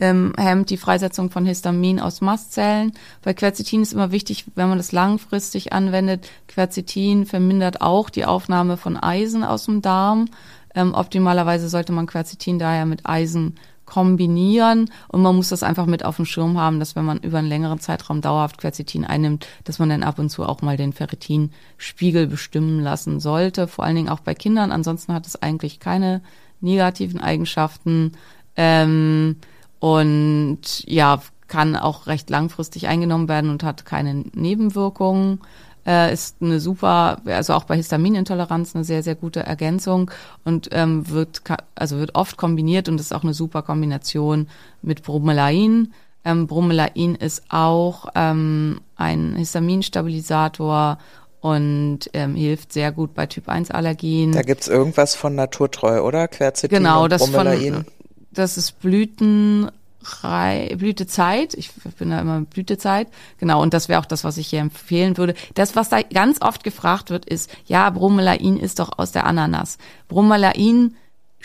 [0.00, 2.92] ähm, hemmt die Freisetzung von Histamin aus Mastzellen.
[3.22, 8.76] Bei Quercetin ist immer wichtig, wenn man das langfristig anwendet, Quercetin vermindert auch die Aufnahme
[8.76, 10.26] von Eisen aus dem Darm.
[10.74, 16.04] Ähm, optimalerweise sollte man Quercetin daher mit Eisen kombinieren und man muss das einfach mit
[16.04, 19.78] auf dem Schirm haben, dass wenn man über einen längeren Zeitraum dauerhaft Quercetin einnimmt, dass
[19.78, 24.08] man dann ab und zu auch mal den Ferritinspiegel bestimmen lassen sollte, vor allen Dingen
[24.08, 24.72] auch bei Kindern.
[24.72, 26.20] Ansonsten hat es eigentlich keine
[26.60, 28.12] negativen Eigenschaften.
[28.56, 29.36] Ähm,
[29.78, 35.40] und ja, kann auch recht langfristig eingenommen werden und hat keine Nebenwirkungen.
[35.86, 40.10] Äh, ist eine super, also auch bei Histaminintoleranz eine sehr, sehr gute Ergänzung
[40.44, 41.42] und ähm, wird,
[41.76, 44.48] also wird oft kombiniert und ist auch eine super Kombination
[44.82, 45.92] mit Bromelain.
[46.24, 50.98] Ähm, Bromelain ist auch ähm, ein Histaminstabilisator
[51.40, 54.32] und ähm, hilft sehr gut bei Typ 1 Allergien.
[54.32, 56.26] Da gibt's irgendwas von Naturtreu, oder?
[56.26, 57.74] Quercetin genau, das Bromelain.
[57.74, 57.84] von
[58.32, 59.70] das ist Blüten
[60.76, 61.54] Blütezeit.
[61.54, 63.08] Ich bin da immer Blütezeit.
[63.38, 63.62] Genau.
[63.62, 65.34] Und das wäre auch das, was ich hier empfehlen würde.
[65.54, 69.78] Das, was da ganz oft gefragt wird, ist, ja, Bromelain ist doch aus der Ananas.
[70.08, 70.96] Bromelain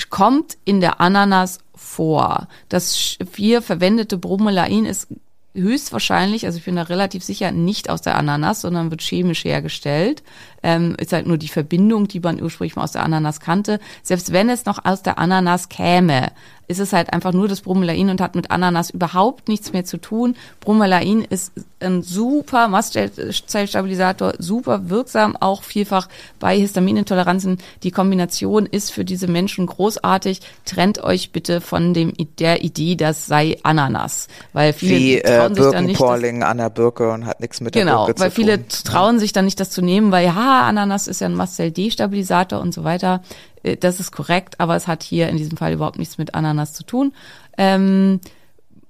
[0.10, 2.48] kommt in der Ananas vor.
[2.70, 5.08] Das hier verwendete Bromelain ist
[5.54, 10.24] höchstwahrscheinlich, also ich bin da relativ sicher, nicht aus der Ananas, sondern wird chemisch hergestellt.
[10.64, 13.80] Ähm, ist halt nur die Verbindung, die man ursprünglich mal aus der Ananas kannte.
[14.04, 16.32] Selbst wenn es noch aus der Ananas käme,
[16.68, 19.98] ist es halt einfach nur das Bromelain und hat mit Ananas überhaupt nichts mehr zu
[19.98, 20.36] tun.
[20.62, 26.08] Bromelain ist ein super Mastzellstabilisator, super wirksam, auch vielfach
[26.40, 27.58] bei Histaminintoleranzen.
[27.84, 30.42] Die Kombination ist für diese Menschen großartig.
[30.66, 35.56] Trennt euch bitte von dem der Idee, das sei Ananas, weil viele Wie äh, trauen
[35.56, 35.98] sich dann nicht.
[35.98, 38.68] Birkenporling an der Birke und hat nichts mit der Genau, Birke weil zu viele tun.
[38.86, 42.74] trauen sich dann nicht, das zu nehmen, weil ja, Ananas ist ja ein Mastzell-Destabilisator und
[42.74, 43.22] so weiter.
[43.64, 46.74] Äh, Das ist korrekt, aber es hat hier in diesem Fall überhaupt nichts mit Ananas
[46.74, 47.14] zu tun.
[47.58, 48.20] Ähm,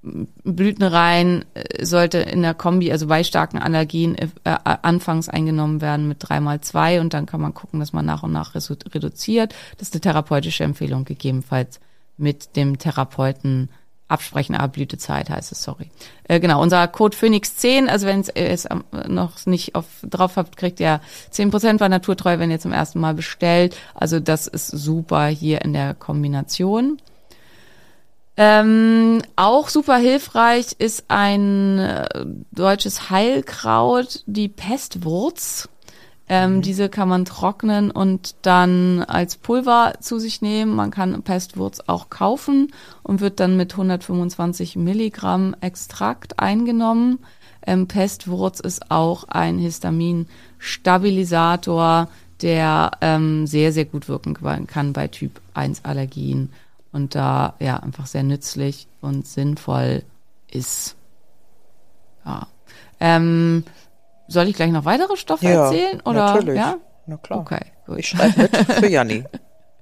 [0.02, 6.08] Blütenrein äh, sollte in der Kombi, also bei starken Allergien, äh, äh, anfangs eingenommen werden
[6.08, 9.54] mit dreimal zwei und dann kann man gucken, dass man nach und nach reduziert.
[9.78, 11.78] Das ist eine therapeutische Empfehlung, gegebenenfalls
[12.16, 13.68] mit dem Therapeuten
[14.08, 15.90] absprechen, aber Blütezeit heißt es, sorry.
[16.24, 20.36] Äh, genau, unser Code Phoenix 10, also wenn ihr es ähm, noch nicht auf, drauf
[20.36, 21.00] habt, kriegt ihr
[21.32, 23.76] 10% bei Naturtreu, wenn ihr zum ersten Mal bestellt.
[23.94, 26.98] Also das ist super hier in der Kombination.
[28.36, 35.68] Ähm, auch super hilfreich ist ein äh, deutsches Heilkraut, die Pestwurz.
[36.34, 40.74] Ähm, Diese kann man trocknen und dann als Pulver zu sich nehmen.
[40.74, 47.18] Man kann Pestwurz auch kaufen und wird dann mit 125 Milligramm Extrakt eingenommen.
[47.66, 52.08] Ähm, Pestwurz ist auch ein Histaminstabilisator,
[52.40, 54.34] der ähm, sehr, sehr gut wirken
[54.66, 56.50] kann bei Typ 1 Allergien
[56.92, 60.02] und da ja einfach sehr nützlich und sinnvoll
[60.50, 60.96] ist.
[62.24, 62.46] Ja.
[63.00, 63.64] Ähm,
[64.32, 66.00] soll ich gleich noch weitere Stoffe Ja, erzählen?
[66.04, 66.34] Oder?
[66.34, 66.56] natürlich.
[66.56, 66.76] Ja?
[67.06, 67.40] Na klar.
[67.40, 67.98] Okay, gut.
[67.98, 69.24] Ich schreibe mit für Janni.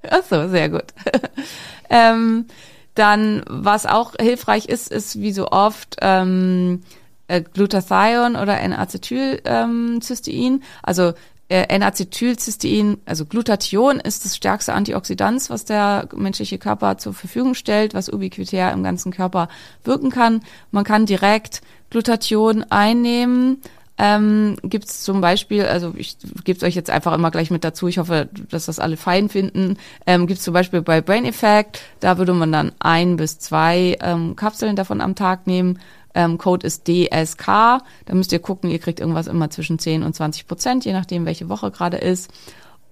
[0.08, 0.84] Ach so, sehr gut.
[1.90, 2.46] ähm,
[2.94, 6.82] dann, was auch hilfreich ist, ist wie so oft ähm,
[7.28, 10.52] äh, Glutathion oder N-Acetylcystein.
[10.54, 11.12] Ähm, also
[11.48, 17.92] äh, N-Acetylcystein, also Glutathion ist das stärkste Antioxidant, was der menschliche Körper zur Verfügung stellt,
[17.92, 19.48] was ubiquitär im ganzen Körper
[19.84, 20.42] wirken kann.
[20.70, 21.60] Man kann direkt
[21.90, 23.60] Glutathion einnehmen.
[24.02, 27.86] Ähm, gibt es zum Beispiel, also ich gebe euch jetzt einfach immer gleich mit dazu,
[27.86, 31.82] ich hoffe, dass das alle fein finden, ähm, gibt es zum Beispiel bei Brain Effect,
[32.00, 35.78] da würde man dann ein bis zwei ähm, Kapseln davon am Tag nehmen.
[36.14, 40.16] Ähm, Code ist DSK, da müsst ihr gucken, ihr kriegt irgendwas immer zwischen 10 und
[40.16, 42.32] 20 Prozent, je nachdem, welche Woche gerade ist.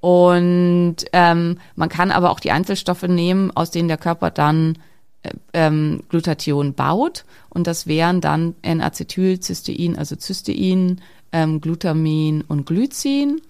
[0.01, 4.77] Und ähm, man kann aber auch die Einzelstoffe nehmen, aus denen der Körper dann
[5.53, 7.25] ähm, Glutathion baut.
[7.49, 11.01] Und das wären dann N-Acetylcystein, also Cystein,
[11.33, 13.41] ähm, Glutamin und Glycin.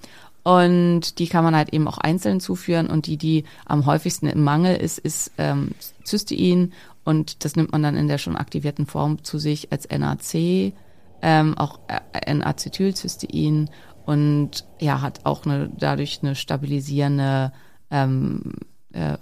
[0.43, 2.87] Und die kann man halt eben auch einzeln zuführen.
[2.87, 5.73] Und die, die am häufigsten im Mangel ist, ist ähm,
[6.07, 6.73] Cystein.
[7.05, 10.73] Und das nimmt man dann in der schon aktivierten Form zu sich als NAC,
[11.23, 13.69] ähm, auch äh, N-Acetylcystein.
[14.07, 17.53] Und ja, hat auch eine, dadurch eine stabilisierende
[17.91, 18.55] ähm,
[18.93, 19.19] äh,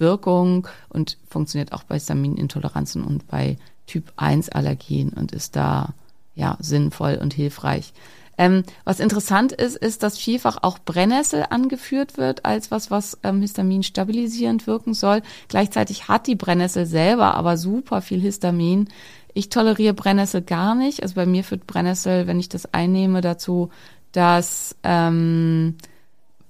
[0.00, 5.94] Wirkung und funktioniert auch bei Histaminintoleranzen und bei Typ 1 Allergien und ist da
[6.34, 7.92] ja sinnvoll und hilfreich.
[8.40, 13.42] Ähm, was interessant ist, ist, dass vielfach auch Brennnessel angeführt wird als was, was ähm,
[13.42, 15.20] Histamin stabilisierend wirken soll.
[15.48, 18.88] Gleichzeitig hat die Brennnessel selber aber super viel Histamin.
[19.34, 21.02] Ich toleriere Brennnessel gar nicht.
[21.02, 23.68] Also bei mir führt Brennnessel, wenn ich das einnehme, dazu,
[24.12, 25.76] dass ähm,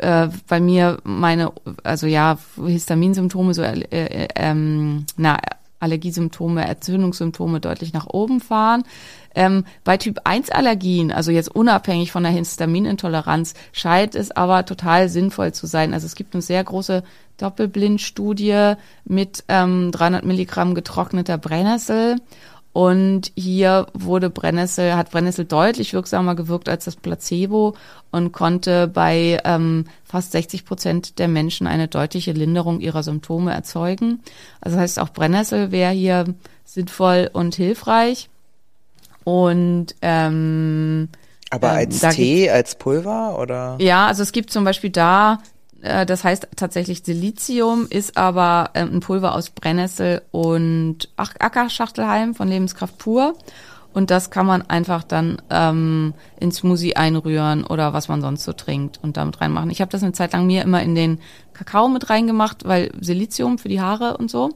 [0.03, 5.39] äh, bei mir meine, also ja, Histaminsymptome, so äh, äh, ähm, na,
[5.81, 8.85] Allergiesymptome, Entzündungssymptome deutlich nach oben fahren.
[9.35, 15.09] Ähm, bei Typ 1 Allergien, also jetzt unabhängig von der Histaminintoleranz, scheint es aber total
[15.09, 15.95] sinnvoll zu sein.
[15.95, 17.03] Also es gibt eine sehr große
[17.39, 22.17] Doppelblindstudie mit ähm, 300 Milligramm getrockneter Brennnessel
[22.73, 27.75] Und hier wurde Brennnessel, hat Brennnessel deutlich wirksamer gewirkt als das Placebo
[28.13, 34.21] und konnte bei ähm, fast 60 Prozent der Menschen eine deutliche Linderung ihrer Symptome erzeugen.
[34.61, 36.27] Also das heißt, auch Brennnessel wäre hier
[36.65, 38.29] sinnvoll und hilfreich.
[39.25, 41.09] Und ähm,
[41.51, 43.77] Aber Ähm, als da Tee, als Pulver oder?
[43.81, 45.39] ja, also es gibt zum Beispiel da,
[45.81, 52.49] das heißt tatsächlich Silizium, ist aber ähm, ein Pulver aus Brennnessel und Ach- Ackerschachtelhalm von
[52.49, 53.35] Lebenskraft pur.
[53.93, 58.53] Und das kann man einfach dann ähm, in Smoothie einrühren oder was man sonst so
[58.53, 59.71] trinkt und damit reinmachen.
[59.71, 61.19] Ich habe das eine Zeit lang mir immer in den
[61.55, 64.51] Kakao mit reingemacht, weil Silizium für die Haare und so.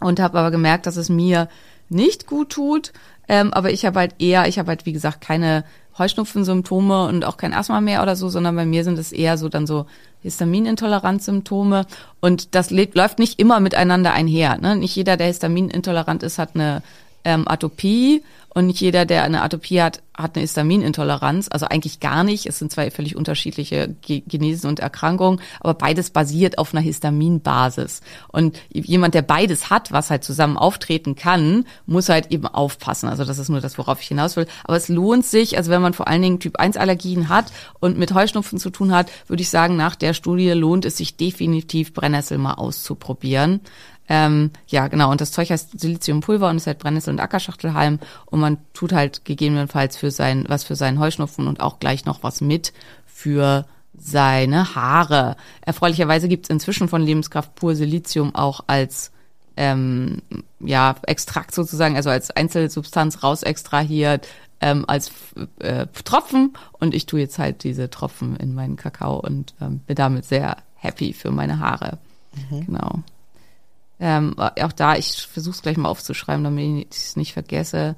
[0.00, 1.48] Und habe aber gemerkt, dass es mir
[1.88, 2.92] nicht gut tut.
[3.28, 5.64] Ähm, aber ich habe halt eher, ich habe halt wie gesagt keine
[5.98, 9.48] Heuschnupfensymptome und auch kein Asthma mehr oder so, sondern bei mir sind es eher so
[9.48, 9.86] dann so
[10.22, 11.86] Histaminintoleranzsymptome.
[12.20, 14.58] Und das läuft nicht immer miteinander einher.
[14.58, 14.76] Ne?
[14.76, 16.82] Nicht jeder, der histaminintolerant ist, hat eine
[17.24, 18.22] ähm, Atopie
[18.58, 21.48] und nicht jeder, der eine Atopie hat, hat eine Histaminintoleranz.
[21.48, 22.46] Also eigentlich gar nicht.
[22.46, 28.00] Es sind zwei völlig unterschiedliche Ge Genesen und Erkrankungen, aber beides basiert auf einer Histaminbasis.
[28.32, 33.08] Und jemand, der beides hat, was halt zusammen auftreten kann, muss halt eben aufpassen.
[33.08, 34.48] Also das ist nur das, worauf ich hinaus will.
[34.64, 37.96] Aber es lohnt sich, also wenn man vor allen Dingen Typ 1 Allergien hat und
[37.96, 41.94] mit Heuschnupfen zu tun hat, würde ich sagen, nach der Studie lohnt es sich definitiv
[41.94, 43.60] Brennnessel mal auszuprobieren.
[44.08, 45.10] Ähm, ja, genau.
[45.10, 47.98] Und das Zeug heißt Siliziumpulver und ist halt Brennnessel und Ackerschachtelhalm.
[48.26, 52.22] Und man tut halt gegebenenfalls für sein, was für seinen Heuschnupfen und auch gleich noch
[52.22, 52.72] was mit
[53.06, 53.66] für
[53.96, 55.36] seine Haare.
[55.60, 59.12] Erfreulicherweise gibt's inzwischen von Lebenskraft pur Silizium auch als
[59.56, 60.22] ähm,
[60.60, 64.28] ja, Extrakt sozusagen, also als Einzelsubstanz rausextrahiert,
[64.60, 65.10] ähm, als
[65.58, 66.54] äh, Tropfen.
[66.72, 70.56] Und ich tue jetzt halt diese Tropfen in meinen Kakao und ähm, bin damit sehr
[70.76, 71.98] happy für meine Haare.
[72.50, 73.02] Genau.
[74.00, 77.96] Ähm, auch da, ich versuche es gleich mal aufzuschreiben, damit ich es nicht vergesse.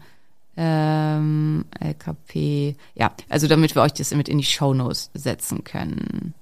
[0.57, 6.35] Ähm, LKP, ja, also damit wir euch das mit in die Shownotes setzen können.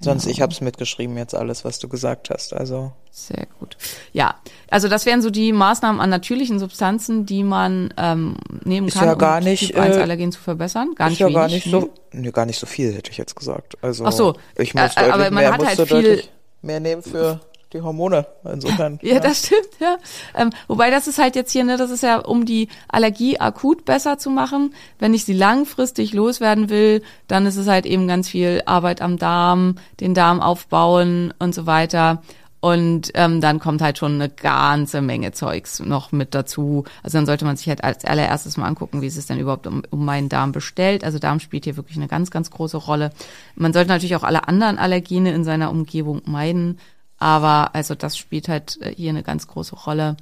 [0.00, 2.52] Sonst, ich hab's mitgeschrieben jetzt alles, was du gesagt hast.
[2.52, 3.76] Also Sehr gut.
[4.12, 4.36] Ja,
[4.70, 9.08] also das wären so die Maßnahmen an natürlichen Substanzen, die man ähm, nehmen Ist kann,
[9.08, 10.94] ja gar um nicht, Typ 1 äh, Allergen zu verbessern.
[10.94, 11.88] Gar nicht ja gar nicht so, ne?
[12.12, 13.76] nee, gar nicht so viel, hätte ich jetzt gesagt.
[13.82, 16.22] Also Ach so, ich muss äh, aber man mehr, hat halt viel-
[16.62, 17.40] mehr nehmen für
[17.72, 18.26] die Hormone.
[18.44, 18.98] Insofern.
[19.08, 19.96] Ja, das stimmt, ja.
[20.34, 23.84] Ähm, wobei das ist halt jetzt hier, ne, das ist ja, um die Allergie akut
[23.84, 24.74] besser zu machen.
[24.98, 29.18] Wenn ich sie langfristig loswerden will, dann ist es halt eben ganz viel Arbeit am
[29.18, 32.22] Darm, den Darm aufbauen und so weiter.
[32.60, 36.84] Und ähm, dann kommt halt schon eine ganze Menge Zeugs noch mit dazu.
[37.02, 39.66] Also dann sollte man sich halt als allererstes mal angucken, wie ist es denn überhaupt
[39.68, 41.04] um, um meinen Darm bestellt.
[41.04, 43.10] Also Darm spielt hier wirklich eine ganz, ganz große Rolle.
[43.54, 46.78] Man sollte natürlich auch alle anderen Allergene in seiner Umgebung meiden.
[47.18, 50.16] Aber also das spielt halt äh, hier eine ganz große Rolle.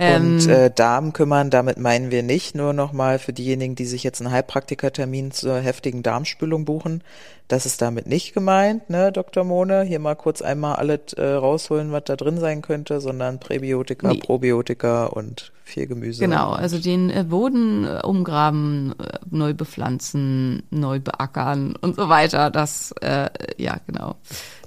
[0.00, 4.04] Ähm, Und äh, Darm kümmern, damit meinen wir nicht, nur nochmal für diejenigen, die sich
[4.04, 7.02] jetzt einen Heilpraktikertermin zur heftigen Darmspülung buchen.
[7.48, 9.42] Das ist damit nicht gemeint, ne, Dr.
[9.42, 9.82] Mohne?
[9.82, 14.18] Hier mal kurz einmal alles äh, rausholen, was da drin sein könnte, sondern Präbiotika, Nee.
[14.18, 16.20] Probiotika und viel Gemüse.
[16.20, 18.94] Genau, also den äh, Boden äh, umgraben,
[19.32, 22.50] neu bepflanzen, neu beackern und so weiter.
[22.50, 24.16] Das, äh, ja, genau.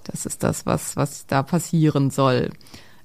[0.04, 2.50] Das ist das, was, was da passieren soll.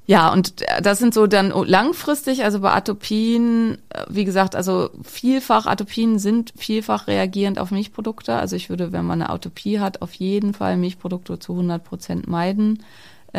[0.09, 5.67] Ja, und das sind so dann langfristig, also bei Atopien, äh, wie gesagt, also vielfach,
[5.67, 8.37] Atopien sind vielfach reagierend auf Milchprodukte.
[8.37, 12.29] Also ich würde, wenn man eine Atopie hat, auf jeden Fall Milchprodukte zu 100 Prozent
[12.29, 12.85] meiden.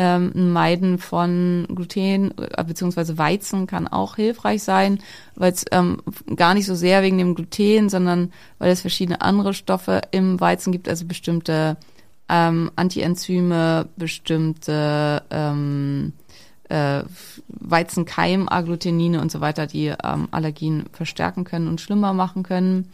[0.00, 5.00] Ähm, Meiden von Gluten äh, beziehungsweise Weizen kann auch hilfreich sein,
[5.34, 5.98] weil es ähm,
[6.36, 10.70] gar nicht so sehr wegen dem Gluten, sondern weil es verschiedene andere Stoffe im Weizen
[10.70, 11.76] gibt, also bestimmte
[12.28, 16.12] ähm, Antienzyme, bestimmte ähm,
[16.68, 17.02] äh,
[17.48, 22.92] Weizenkeim, Agglutinine und so weiter, die ähm, Allergien verstärken können und schlimmer machen können.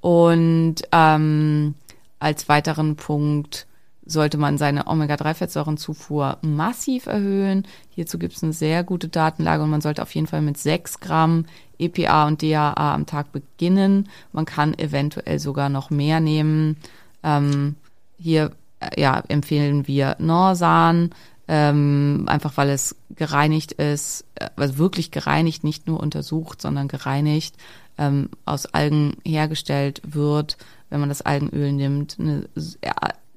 [0.00, 1.74] Und ähm,
[2.18, 3.66] als weiteren Punkt
[4.10, 7.66] sollte man seine Omega-3-Fettsäurenzufuhr massiv erhöhen.
[7.90, 11.00] Hierzu gibt es eine sehr gute Datenlage und man sollte auf jeden Fall mit 6
[11.00, 11.46] Gramm
[11.78, 14.08] EPA und DHA am Tag beginnen.
[14.32, 16.76] Man kann eventuell sogar noch mehr nehmen.
[17.22, 17.76] Ähm,
[18.18, 21.10] hier äh, ja, empfehlen wir Norsan,
[21.48, 27.56] ähm, einfach weil es gereinigt ist, äh, also wirklich gereinigt, nicht nur untersucht, sondern gereinigt,
[27.98, 30.56] ähm, aus Algen hergestellt wird,
[30.88, 32.48] wenn man das Algenöl nimmt, eine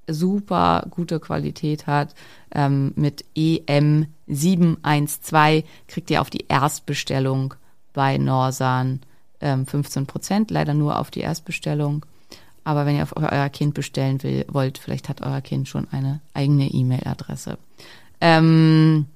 [0.07, 2.15] super gute Qualität hat.
[2.53, 7.55] Ähm, mit EM712 kriegt ihr auf die Erstbestellung
[7.93, 9.01] bei Norsan
[9.41, 12.05] ähm, 15 Prozent, leider nur auf die Erstbestellung.
[12.63, 16.21] Aber wenn ihr auf euer Kind bestellen will, wollt, vielleicht hat euer Kind schon eine
[16.33, 17.57] eigene E-Mail-Adresse.
[18.21, 19.07] Ähm,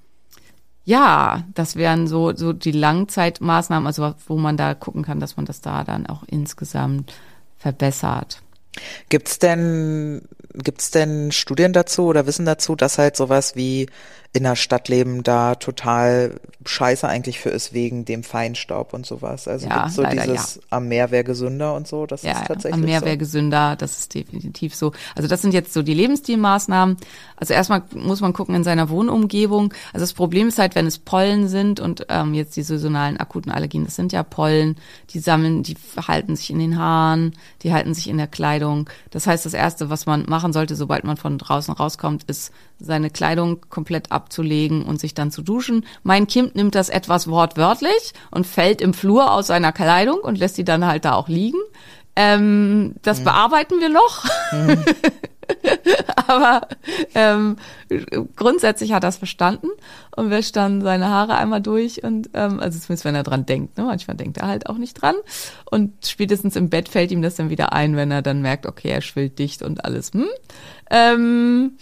[0.83, 5.45] ja, das wären so, so die Langzeitmaßnahmen, also wo man da gucken kann, dass man
[5.45, 7.13] das da dann auch insgesamt
[7.57, 8.41] verbessert.
[9.09, 10.21] Gibt's denn,
[10.63, 13.87] gibt's denn Studien dazu oder Wissen dazu, dass halt sowas wie
[14.33, 19.47] in der Stadtleben da total scheiße eigentlich für ist wegen dem Feinstaub und sowas.
[19.47, 20.61] Also Ja, gibt's so leider dieses ja.
[20.69, 23.05] am Meer wäre gesünder und so, das Ja, ist tatsächlich am Meer so.
[23.05, 24.91] wäre gesünder, das ist definitiv so.
[25.15, 26.97] Also das sind jetzt so die Lebensstilmaßnahmen.
[27.37, 29.73] Also erstmal muss man gucken in seiner Wohnumgebung.
[29.93, 33.51] Also das Problem ist halt, wenn es Pollen sind und ähm, jetzt die saisonalen akuten
[33.51, 34.75] Allergien, das sind ja Pollen,
[35.11, 37.33] die sammeln, die halten sich in den Haaren,
[37.63, 38.89] die halten sich in der Kleidung.
[39.09, 43.09] Das heißt, das Erste, was man machen sollte, sobald man von draußen rauskommt, ist seine
[43.09, 45.85] Kleidung komplett abzulegen und sich dann zu duschen.
[46.03, 50.57] Mein Kind nimmt das etwas wortwörtlich und fällt im Flur aus seiner Kleidung und lässt
[50.57, 51.59] die dann halt da auch liegen.
[52.15, 54.25] Ähm, das bearbeiten wir noch.
[56.27, 56.67] Aber
[57.15, 57.57] ähm,
[58.35, 59.67] grundsätzlich hat er es verstanden
[60.15, 63.77] und wäscht dann seine Haare einmal durch und ähm, also zumindest wenn er dran denkt.
[63.77, 63.85] Ne?
[63.85, 65.15] Manchmal denkt er halt auch nicht dran
[65.65, 68.89] und spätestens im Bett fällt ihm das dann wieder ein, wenn er dann merkt, okay,
[68.89, 70.11] er schwillt dicht und alles.
[70.13, 70.27] Hm?
[70.89, 71.77] Ähm,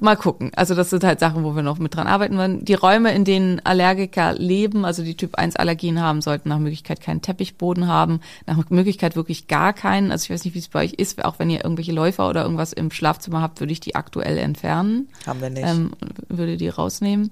[0.00, 0.50] mal gucken.
[0.54, 2.64] Also das sind halt Sachen, wo wir noch mit dran arbeiten werden.
[2.64, 7.00] Die Räume, in denen Allergiker leben, also die Typ 1 Allergien haben, sollten nach Möglichkeit
[7.00, 10.12] keinen Teppichboden haben, nach Möglichkeit wirklich gar keinen.
[10.12, 12.42] Also ich weiß nicht, wie es bei euch ist, auch wenn ihr irgendwelche Läufer oder
[12.42, 15.08] irgendwas im Schlafzimmer habt, würde ich die aktuell entfernen.
[15.26, 15.66] Haben wir nicht.
[15.66, 15.92] Ähm,
[16.28, 17.30] würde die rausnehmen.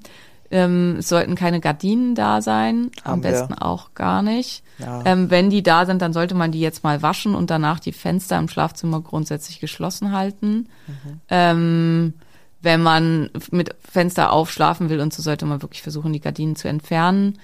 [0.51, 3.30] Ähm, es sollten keine Gardinen da sein, am Haben wir.
[3.30, 4.62] besten auch gar nicht.
[4.78, 5.03] Ja.
[5.05, 7.92] Ähm, wenn die da sind, dann sollte man die jetzt mal waschen und danach die
[7.92, 10.68] Fenster im Schlafzimmer grundsätzlich geschlossen halten.
[11.28, 12.14] Ähm,
[12.61, 16.68] wenn man mit Fenster aufschlafen will und so, sollte man wirklich versuchen, die Gardinen zu
[16.68, 17.38] entfernen.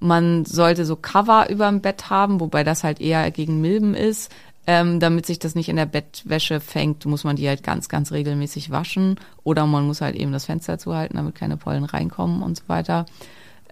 [0.00, 4.30] Man sollte so Cover über dem Bett haben, wobei das halt eher gegen Milben ist.
[4.66, 8.12] Ähm, damit sich das nicht in der Bettwäsche fängt, muss man die halt ganz, ganz
[8.12, 9.20] regelmäßig waschen.
[9.42, 13.04] Oder man muss halt eben das Fenster zuhalten, damit keine Pollen reinkommen und so weiter.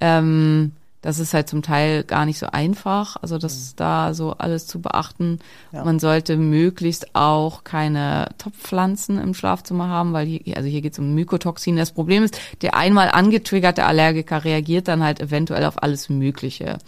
[0.00, 0.72] Ähm,
[1.02, 4.80] das ist halt zum Teil gar nicht so einfach, also das da so alles zu
[4.80, 5.40] beachten.
[5.72, 5.84] Ja.
[5.84, 11.00] Man sollte möglichst auch keine Topfpflanzen im Schlafzimmer haben, weil hier, also hier geht es
[11.00, 11.80] um Mykotoxine.
[11.80, 16.78] Das Problem ist, der einmal angetriggerte Allergiker reagiert dann halt eventuell auf alles Mögliche.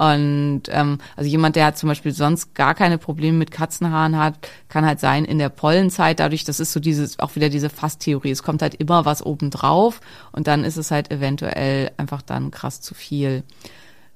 [0.00, 4.34] Und ähm, also jemand, der hat zum Beispiel sonst gar keine Probleme mit Katzenhaaren hat,
[4.70, 8.30] kann halt sein in der Pollenzeit, dadurch, das ist so dieses, auch wieder diese Fasstheorie,
[8.30, 10.00] es kommt halt immer was obendrauf
[10.32, 13.42] und dann ist es halt eventuell einfach dann krass zu viel.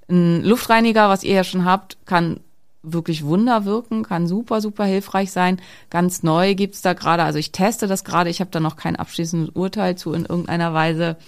[0.09, 2.41] Ein Luftreiniger, was ihr ja schon habt, kann
[2.83, 5.61] wirklich Wunder wirken, kann super, super hilfreich sein.
[5.91, 8.97] Ganz neu gibt's da gerade, also ich teste das gerade, ich habe da noch kein
[8.97, 11.19] abschließendes Urteil zu in irgendeiner Weise.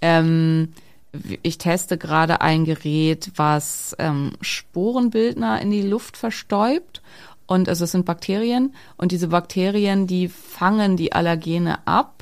[0.00, 0.72] Ähm,
[1.42, 7.02] ich teste gerade ein Gerät, was ähm, Sporenbildner in die Luft verstäubt.
[7.46, 8.74] Und also es sind Bakterien.
[8.96, 12.16] Und diese Bakterien, die fangen die Allergene ab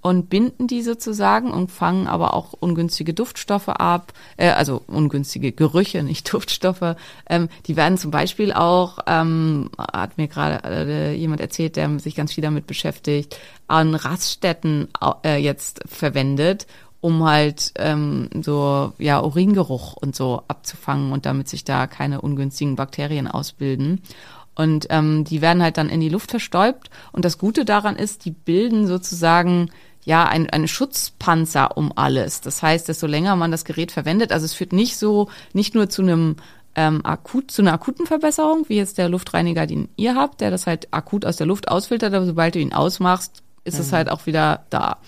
[0.00, 6.02] und binden die sozusagen und fangen aber auch ungünstige Duftstoffe ab, äh, also ungünstige Gerüche,
[6.02, 6.96] nicht Duftstoffe.
[7.28, 12.14] Ähm, die werden zum Beispiel auch, ähm, hat mir gerade äh, jemand erzählt, der sich
[12.14, 14.88] ganz viel damit beschäftigt, an Raststätten
[15.24, 16.66] äh, jetzt verwendet,
[17.00, 22.76] um halt ähm, so ja Uringeruch und so abzufangen und damit sich da keine ungünstigen
[22.76, 24.02] Bakterien ausbilden.
[24.54, 26.90] Und ähm, die werden halt dann in die Luft verstäubt.
[27.12, 29.70] Und das Gute daran ist, die bilden sozusagen
[30.04, 32.40] ja ein, eine Schutzpanzer um alles.
[32.40, 35.90] Das heißt, desto länger man das Gerät verwendet, also es führt nicht so, nicht nur
[35.90, 36.36] zu einem
[36.74, 40.66] ähm, akut, zu einer akuten Verbesserung, wie jetzt der Luftreiniger, den ihr habt, der das
[40.66, 44.26] halt akut aus der Luft ausfiltert, aber sobald du ihn ausmachst, ist es halt auch
[44.26, 44.98] wieder da.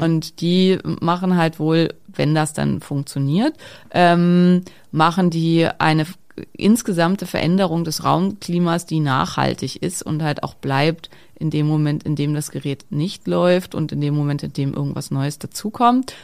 [0.00, 3.54] Und die machen halt wohl, wenn das dann funktioniert,
[3.92, 6.06] ähm, machen die eine
[6.52, 12.16] insgesamte Veränderung des Raumklimas, die nachhaltig ist und halt auch bleibt in dem Moment, in
[12.16, 16.14] dem das Gerät nicht läuft und in dem Moment, in dem irgendwas Neues dazukommt.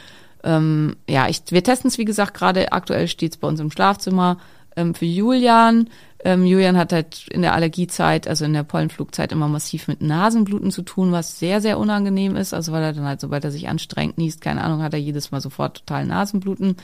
[0.43, 3.71] Ähm, ja, ich, wir testen es, wie gesagt, gerade aktuell steht es bei uns im
[3.71, 4.37] Schlafzimmer
[4.75, 5.89] ähm, für Julian.
[6.25, 10.71] Ähm, Julian hat halt in der Allergiezeit, also in der Pollenflugzeit, immer massiv mit Nasenbluten
[10.71, 12.51] zu tun, was sehr, sehr unangenehm ist.
[12.51, 15.29] Also weil er dann halt, sobald er sich anstrengt, niest, keine Ahnung, hat er jedes
[15.29, 16.77] Mal sofort total Nasenbluten.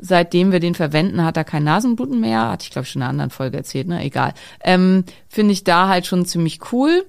[0.00, 2.50] Seitdem wir den verwenden, hat er kein Nasenbluten mehr.
[2.50, 4.02] Hatte ich, glaube ich, schon in einer anderen Folge erzählt, ne?
[4.02, 4.34] Egal.
[4.64, 7.04] Ähm, Finde ich da halt schon ziemlich cool.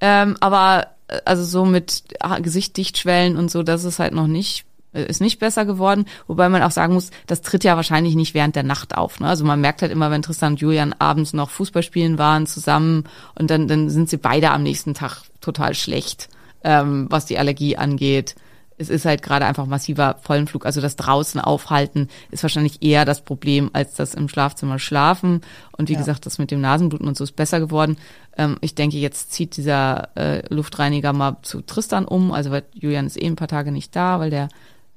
[0.00, 4.28] Ähm, aber äh, also so mit ah, Gesicht dichtschwellen und so, das ist halt noch
[4.28, 4.64] nicht
[5.02, 8.56] ist nicht besser geworden, wobei man auch sagen muss, das tritt ja wahrscheinlich nicht während
[8.56, 9.20] der Nacht auf.
[9.20, 9.28] Ne?
[9.28, 13.04] Also man merkt halt immer, wenn Tristan und Julian abends noch Fußball spielen waren zusammen
[13.38, 16.28] und dann, dann sind sie beide am nächsten Tag total schlecht,
[16.64, 18.34] ähm, was die Allergie angeht.
[18.78, 20.66] Es ist halt gerade einfach massiver Pollenflug.
[20.66, 25.40] Also das draußen aufhalten ist wahrscheinlich eher das Problem, als das im Schlafzimmer schlafen.
[25.78, 25.98] Und wie Ja.
[25.98, 27.96] gesagt, das mit dem Nasenbluten und so ist besser geworden.
[28.36, 32.32] Ähm, ich denke, jetzt zieht dieser äh, Luftreiniger mal zu Tristan um.
[32.32, 34.48] Also weil Julian ist eh ein paar Tage nicht da, weil der äh,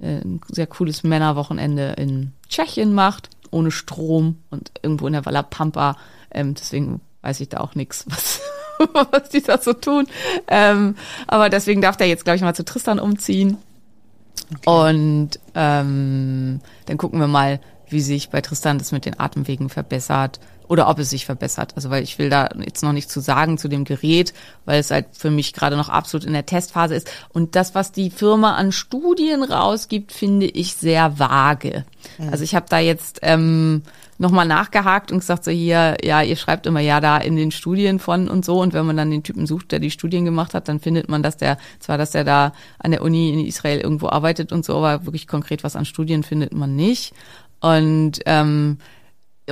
[0.01, 5.97] ein sehr cooles Männerwochenende in Tschechien macht, ohne Strom und irgendwo in der Walla Pampa.
[6.31, 8.41] Ähm, deswegen weiß ich da auch nichts, was,
[9.11, 10.07] was die da so tun.
[10.47, 10.95] Ähm,
[11.27, 13.57] aber deswegen darf der jetzt, glaube ich, mal zu Tristan umziehen.
[14.65, 20.39] Und ähm, dann gucken wir mal, wie sich bei Tristan das mit den Atemwegen verbessert
[20.69, 21.73] oder ob es sich verbessert.
[21.75, 24.33] Also weil ich will da jetzt noch nicht zu sagen zu dem Gerät,
[24.65, 27.11] weil es halt für mich gerade noch absolut in der Testphase ist.
[27.29, 31.85] Und das, was die Firma an Studien rausgibt, finde ich sehr vage.
[32.31, 33.81] Also ich habe da jetzt ähm,
[34.19, 37.97] nochmal nachgehakt und gesagt so hier, ja, ihr schreibt immer ja da in den Studien
[37.97, 38.61] von und so.
[38.61, 41.23] Und wenn man dann den Typen sucht, der die Studien gemacht hat, dann findet man,
[41.23, 44.77] dass der, zwar, dass der da an der Uni in Israel irgendwo arbeitet und so,
[44.77, 47.13] aber wirklich konkret was an Studien findet man nicht.
[47.59, 48.77] Und ähm,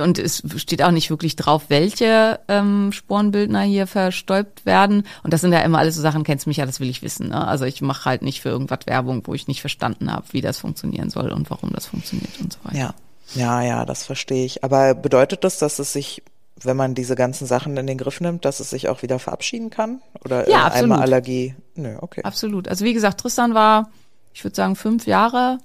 [0.00, 5.04] und es steht auch nicht wirklich drauf, welche ähm, Sporenbildner hier verstäubt werden.
[5.22, 7.28] Und das sind ja immer alles so Sachen, kennst mich ja, das will ich wissen.
[7.28, 7.46] Ne?
[7.46, 10.58] Also ich mache halt nicht für irgendwas Werbung, wo ich nicht verstanden habe, wie das
[10.58, 12.76] funktionieren soll und warum das funktioniert und so weiter.
[12.76, 12.94] Ja,
[13.34, 14.64] ja, ja, das verstehe ich.
[14.64, 16.22] Aber bedeutet das, dass es sich,
[16.62, 19.70] wenn man diese ganzen Sachen in den Griff nimmt, dass es sich auch wieder verabschieden
[19.70, 20.00] kann?
[20.24, 20.84] Oder Ja, absolut.
[20.84, 21.54] einmal Allergie?
[21.74, 22.22] Nö, okay.
[22.24, 22.68] Absolut.
[22.68, 23.90] Also wie gesagt, Tristan war,
[24.32, 25.58] ich würde sagen, fünf Jahre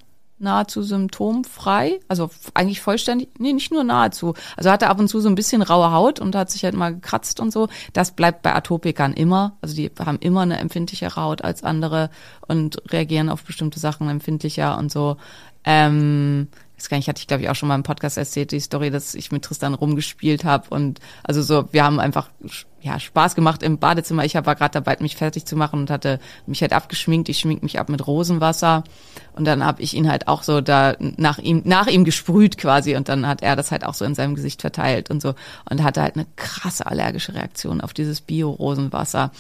[0.44, 4.36] nahezu symptomfrei, also eigentlich vollständig, nee, nicht nur nahezu.
[4.56, 6.94] Also hatte ab und zu so ein bisschen raue Haut und hat sich halt mal
[6.94, 7.70] gekratzt und so.
[7.94, 9.58] Das bleibt bei Atopikern immer.
[9.62, 12.10] Also die haben immer eine empfindlichere Haut als andere
[12.48, 15.18] und reagieren auf bestimmte Sachen empfindlicher und so.
[15.66, 16.50] Ähm,
[16.84, 18.92] das gar nicht, hatte ich glaube ich auch schon mal im Podcast erzählt, die Story,
[18.92, 22.30] dass ich mit Tristan rumgespielt habe und also so, wir haben einfach
[22.82, 24.26] ja Spaß gemacht im Badezimmer.
[24.26, 27.30] Ich war gerade dabei, mich fertig zu machen und hatte mich halt abgeschminkt.
[27.30, 28.84] Ich schmink mich ab mit Rosenwasser
[29.36, 32.96] und dann habe ich ihn halt auch so da nach ihm nach ihm gesprüht quasi
[32.96, 35.36] und dann hat er das halt auch so in seinem Gesicht verteilt und so
[35.70, 39.32] und hatte halt eine krasse allergische Reaktion auf dieses Bio-Rosenwasser.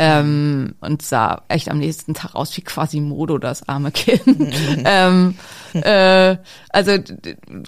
[0.00, 4.22] Ähm, und sah echt am nächsten Tag aus wie Quasimodo, das arme Kind.
[4.84, 5.36] ähm,
[5.74, 6.36] äh,
[6.70, 6.92] also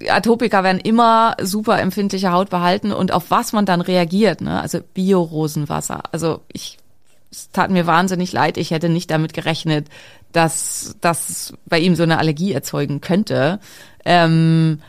[0.09, 4.61] Atopiker werden immer super empfindliche Haut behalten und auf was man dann reagiert, ne?
[4.61, 6.03] Also Bio-Rosenwasser.
[6.13, 6.79] Also ich
[7.33, 8.57] es tat mir wahnsinnig leid.
[8.57, 9.89] Ich hätte nicht damit gerechnet,
[10.33, 13.61] dass das bei ihm so eine Allergie erzeugen könnte.
[14.05, 14.81] Ähm,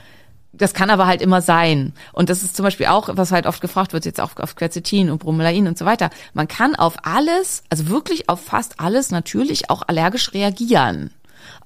[0.53, 1.93] das kann aber halt immer sein.
[2.11, 5.09] Und das ist zum Beispiel auch, was halt oft gefragt wird, jetzt auch auf Quercetin
[5.09, 6.09] und Bromelain und so weiter.
[6.33, 11.11] Man kann auf alles, also wirklich auf fast alles natürlich auch allergisch reagieren.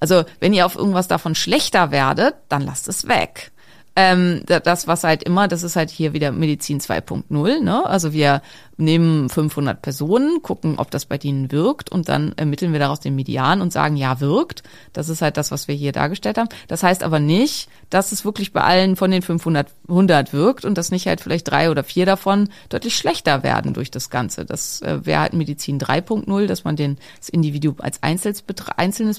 [0.00, 3.52] Also wenn ihr auf irgendwas davon schlechter werdet, dann lasst es weg.
[3.98, 7.86] Ähm, da- das, was halt immer, das ist halt hier wieder Medizin 2.0, ne?
[7.86, 8.42] Also wir
[8.76, 13.14] nehmen 500 Personen, gucken, ob das bei denen wirkt und dann ermitteln wir daraus den
[13.16, 14.62] Median und sagen, ja, wirkt.
[14.92, 16.50] Das ist halt das, was wir hier dargestellt haben.
[16.68, 20.76] Das heißt aber nicht, dass es wirklich bei allen von den 500 100 wirkt und
[20.76, 24.44] dass nicht halt vielleicht drei oder vier davon deutlich schlechter werden durch das Ganze.
[24.44, 28.42] Das äh, wäre halt Medizin 3.0, dass man den, das Individuum als Einzelnes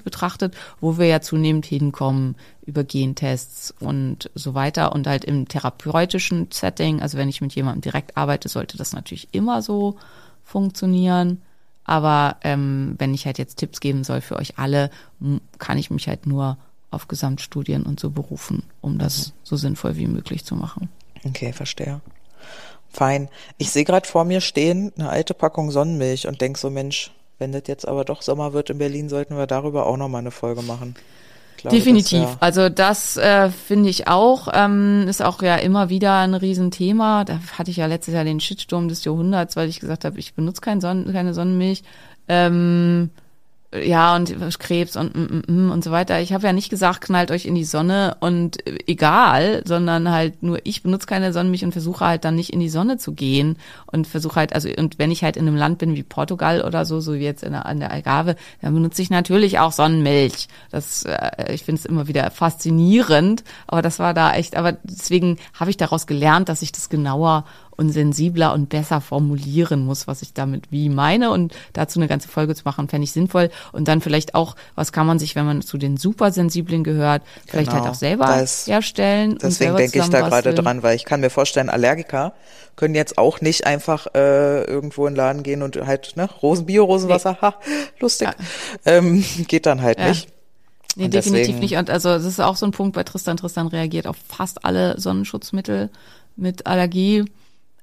[0.01, 2.35] betrachtet, wo wir ja zunehmend hinkommen
[2.67, 7.81] über Gentests und so weiter und halt im therapeutischen Setting, also wenn ich mit jemandem
[7.81, 9.97] direkt arbeite, sollte das natürlich immer so
[10.43, 11.41] funktionieren.
[11.85, 14.91] Aber ähm, wenn ich halt jetzt Tipps geben soll für euch alle,
[15.57, 16.57] kann ich mich halt nur
[16.91, 20.89] auf Gesamtstudien und so berufen, um das so sinnvoll wie möglich zu machen.
[21.23, 22.01] Okay, verstehe.
[22.89, 23.29] Fein.
[23.57, 27.53] Ich sehe gerade vor mir stehen eine alte Packung Sonnenmilch und denk so, Mensch, wenn
[27.53, 30.31] das jetzt aber doch Sommer wird in Berlin, sollten wir darüber auch noch mal eine
[30.31, 30.95] Folge machen.
[31.57, 32.19] Glaube, Definitiv.
[32.21, 36.33] das wär- Also das äh, finde ich auch, ähm, ist auch ja immer wieder ein
[36.35, 37.23] Riesenthema.
[37.25, 40.33] Da hatte ich ja letztes Jahr den Shitsturm des Jahrhunderts, weil ich gesagt habe, ich
[40.35, 41.83] benutze kein Sonnen, keine Sonnenmilch.
[42.27, 43.09] Ähm,
[43.75, 46.21] ja, und Krebs und mm, mm, mm und so weiter.
[46.21, 50.41] Ich habe ja nicht gesagt, knallt euch in die Sonne und äh, egal, sondern halt
[50.41, 53.57] nur ich benutze keine Sonnenmilch und versuche halt dann nicht in die Sonne zu gehen
[53.85, 56.85] und versuche halt, also und wenn ich halt in einem Land bin wie Portugal oder
[56.85, 60.47] so, so wie jetzt in der, an der Algarve, dann benutze ich natürlich auch Sonnenmilch.
[60.71, 65.39] Das, äh, ich finde es immer wieder faszinierend, aber das war da echt, aber deswegen
[65.53, 67.43] habe ich daraus gelernt, dass ich das genauer
[67.77, 72.27] und sensibler und besser formulieren muss, was ich damit wie meine und dazu eine ganze
[72.27, 73.49] Folge zu machen, fände ich sinnvoll.
[73.71, 77.69] Und dann vielleicht auch, was kann man sich, wenn man zu den Supersensiblen gehört, vielleicht
[77.69, 77.81] Genau.
[77.83, 79.37] halt auch selber Da ist- herstellen.
[79.41, 82.33] Deswegen denke ich da gerade dran, weil ich kann mir vorstellen, Allergiker
[82.75, 86.65] können jetzt auch nicht einfach äh, irgendwo in den Laden gehen und halt, ne, Rosen,
[86.65, 87.55] Bio-Rosenwasser, ha,
[87.99, 88.29] lustig.
[88.85, 90.09] Ähm, geht dann halt Ja.
[90.09, 90.27] nicht.
[90.95, 91.75] Nee, Und definitiv deswegen- nicht.
[91.77, 93.37] Und also das ist auch so ein Punkt bei Tristan.
[93.37, 95.91] Tristan reagiert auf fast alle Sonnenschutzmittel
[96.35, 97.25] mit Allergie.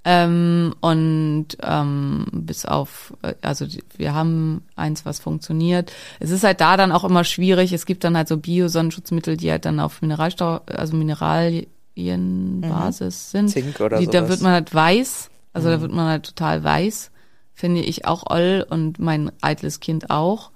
[0.07, 5.93] Ähm, und ähm, bis auf, äh, also wir haben eins, was funktioniert.
[6.21, 7.73] Es ist halt da dann auch immer schwierig.
[7.73, 13.49] Es gibt dann halt so Bio-Sonnenschutzmittel, die halt dann auf Mineralstoff, also Mineralienbasis sind.
[13.49, 14.31] Zink oder die, Da sowas.
[14.31, 15.31] wird man halt weiß.
[15.53, 17.11] Also da wird man halt total weiß.
[17.55, 20.51] Finde ich auch all und mein eitles Kind auch.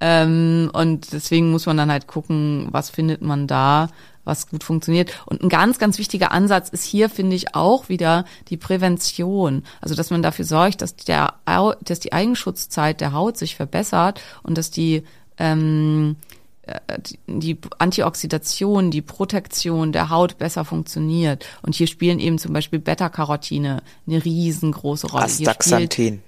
[0.00, 3.88] Ähm, und deswegen muss man dann halt gucken, was findet man da,
[4.28, 5.10] was gut funktioniert.
[5.26, 9.64] Und ein ganz, ganz wichtiger Ansatz ist hier, finde ich, auch wieder die Prävention.
[9.80, 11.34] Also, dass man dafür sorgt, dass der,
[11.82, 15.02] dass die Eigenschutzzeit der Haut sich verbessert und dass die,
[15.38, 16.16] ähm,
[16.62, 16.78] äh,
[17.26, 21.44] die Antioxidation, die Protektion der Haut besser funktioniert.
[21.62, 25.24] Und hier spielen eben zum Beispiel Beta-Carotine eine riesengroße Rolle.
[25.24, 26.22] Astaxanthin.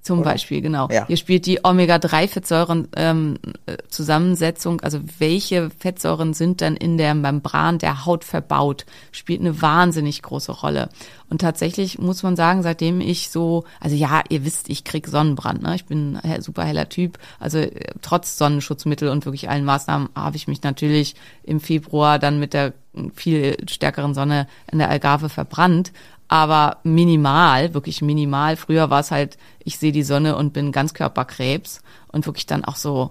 [0.00, 0.30] Zum Oder?
[0.30, 0.88] Beispiel, genau.
[0.90, 1.06] Ja.
[1.06, 7.78] Hier spielt die Omega-3-Fettsäuren ähm, äh, Zusammensetzung, also welche Fettsäuren sind denn in der Membran
[7.78, 10.88] der Haut verbaut, spielt eine wahnsinnig große Rolle.
[11.28, 15.62] Und tatsächlich muss man sagen, seitdem ich so, also ja, ihr wisst, ich krieg Sonnenbrand,
[15.62, 15.74] ne?
[15.74, 17.18] Ich bin ein super heller Typ.
[17.38, 22.40] Also äh, trotz Sonnenschutzmittel und wirklich allen Maßnahmen habe ich mich natürlich im Februar dann
[22.40, 22.72] mit der
[23.14, 25.92] viel stärkeren Sonne in der Algarve verbrannt
[26.28, 28.56] aber minimal, wirklich minimal.
[28.56, 32.76] Früher war es halt, ich sehe die Sonne und bin Ganzkörperkrebs und wirklich dann auch
[32.76, 33.10] so,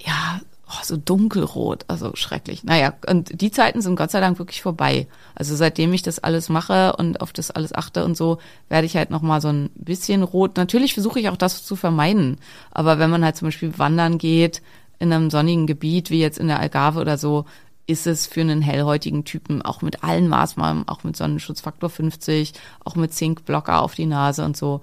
[0.00, 2.64] ja, oh, so dunkelrot, also schrecklich.
[2.64, 5.06] Naja, und die Zeiten sind Gott sei Dank wirklich vorbei.
[5.34, 8.96] Also seitdem ich das alles mache und auf das alles achte und so, werde ich
[8.96, 10.56] halt nochmal so ein bisschen rot.
[10.56, 12.38] Natürlich versuche ich auch das zu vermeiden.
[12.70, 14.62] Aber wenn man halt zum Beispiel wandern geht,
[14.98, 17.44] in einem sonnigen Gebiet, wie jetzt in der Algarve oder so,
[17.86, 22.52] ist es für einen hellhäutigen Typen auch mit allen Maßnahmen, auch mit Sonnenschutzfaktor 50,
[22.84, 24.80] auch mit Zinkblocker auf die Nase und so,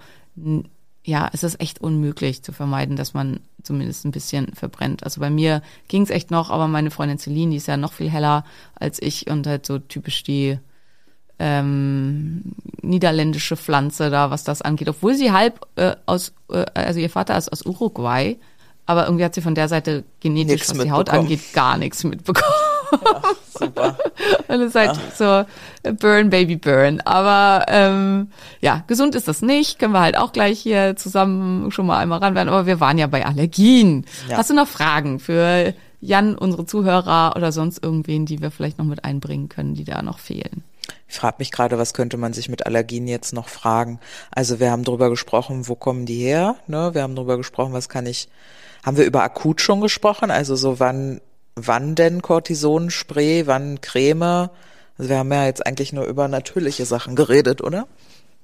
[1.06, 5.04] ja, es ist echt unmöglich zu vermeiden, dass man zumindest ein bisschen verbrennt.
[5.04, 7.93] Also bei mir ging es echt noch, aber meine Freundin Celine, die ist ja noch
[7.93, 8.45] viel heller
[8.76, 10.58] als ich und halt so typisch die
[11.39, 14.88] ähm, niederländische Pflanze da, was das angeht.
[14.88, 18.38] Obwohl sie halb äh, aus, äh, also ihr Vater ist aus Uruguay,
[18.86, 22.04] aber irgendwie hat sie von der Seite genetisch, Nix was die Haut angeht, gar nichts
[22.04, 22.54] mitbekommen.
[23.04, 23.22] Ja,
[23.60, 23.98] super.
[24.48, 25.46] Und es ist halt so
[25.94, 27.02] Burn, Baby Burn.
[27.02, 28.32] Aber ähm,
[28.62, 29.80] ja, gesund ist das nicht.
[29.80, 32.50] Können wir halt auch gleich hier zusammen schon mal einmal ran werden.
[32.50, 34.06] Aber wir waren ja bei Allergien.
[34.30, 34.38] Ja.
[34.38, 38.86] Hast du noch Fragen für Jan, unsere Zuhörer oder sonst irgendwen, die wir vielleicht noch
[38.86, 40.64] mit einbringen können, die da noch fehlen?
[41.08, 44.00] Ich frage mich gerade, was könnte man sich mit Allergien jetzt noch fragen?
[44.32, 46.56] Also wir haben drüber gesprochen, wo kommen die her?
[46.68, 46.94] Ne?
[46.94, 48.28] Wir haben drüber gesprochen, was kann ich.
[48.84, 50.32] Haben wir über akut schon gesprochen?
[50.32, 51.22] Also so wann
[51.56, 54.49] wann denn Cortisonspray, wann Creme?
[54.97, 57.88] Also wir haben ja jetzt eigentlich nur über natürliche Sachen geredet, oder?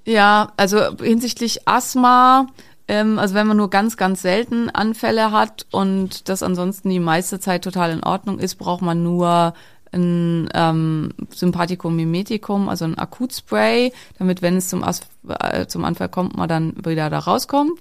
[0.04, 2.46] Ja, also hinsichtlich Asthma,
[2.88, 7.38] ähm, also wenn man nur ganz, ganz selten Anfälle hat und das ansonsten die meiste
[7.38, 9.54] Zeit total in Ordnung ist, braucht man nur
[9.92, 16.08] ein ähm, Sympathikum Mimetikum, also ein Akutspray, damit, wenn es zum, As äh, zum Anfall
[16.08, 17.78] kommt, man dann wieder da rauskommt.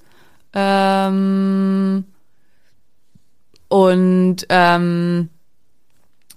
[0.54, 2.06] Ähm,
[3.70, 5.30] und ähm,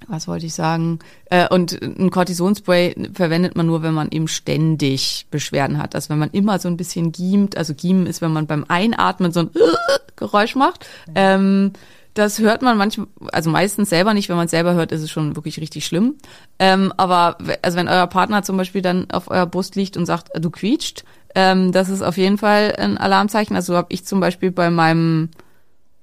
[0.09, 0.99] was wollte ich sagen?
[1.27, 5.95] Äh, und ein Cortisonspray verwendet man nur, wenn man eben ständig Beschwerden hat.
[5.95, 9.33] Also wenn man immer so ein bisschen giemt, also giemen ist, wenn man beim Einatmen
[9.33, 9.51] so ein
[10.17, 10.87] Geräusch macht.
[11.15, 11.73] Ähm,
[12.15, 14.29] das hört man manchmal, also meistens selber nicht.
[14.29, 16.17] Wenn man es selber hört, ist es schon wirklich richtig schlimm.
[16.59, 20.29] Ähm, aber also wenn euer Partner zum Beispiel dann auf eurer Brust liegt und sagt,
[20.35, 21.05] du quietscht,
[21.35, 23.57] ähm, das ist auf jeden Fall ein Alarmzeichen.
[23.57, 25.31] Also habe ich zum Beispiel bei meinem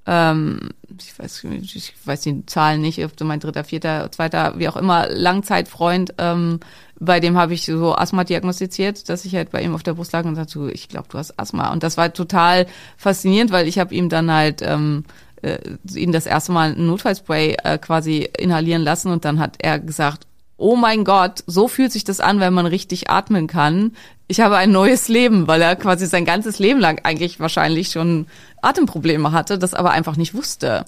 [0.09, 4.67] ähm, ich weiß, ich weiß die Zahlen nicht, ob du mein dritter, vierter, zweiter, wie
[4.67, 6.59] auch immer, Langzeitfreund, ähm,
[6.99, 10.11] bei dem habe ich so Asthma diagnostiziert, dass ich halt bei ihm auf der Brust
[10.11, 11.71] lag und sagte, ich glaube, du hast Asthma.
[11.71, 12.65] Und das war total
[12.97, 15.05] faszinierend, weil ich habe ihm dann halt ähm,
[15.43, 15.59] äh,
[15.93, 20.25] ihn das erste Mal ein Notfallspray äh, quasi inhalieren lassen und dann hat er gesagt,
[20.59, 23.93] oh mein Gott, so fühlt sich das an, wenn man richtig atmen kann.
[24.27, 28.27] Ich habe ein neues Leben, weil er quasi sein ganzes Leben lang eigentlich wahrscheinlich schon
[28.61, 30.85] Atemprobleme hatte, das aber einfach nicht wusste.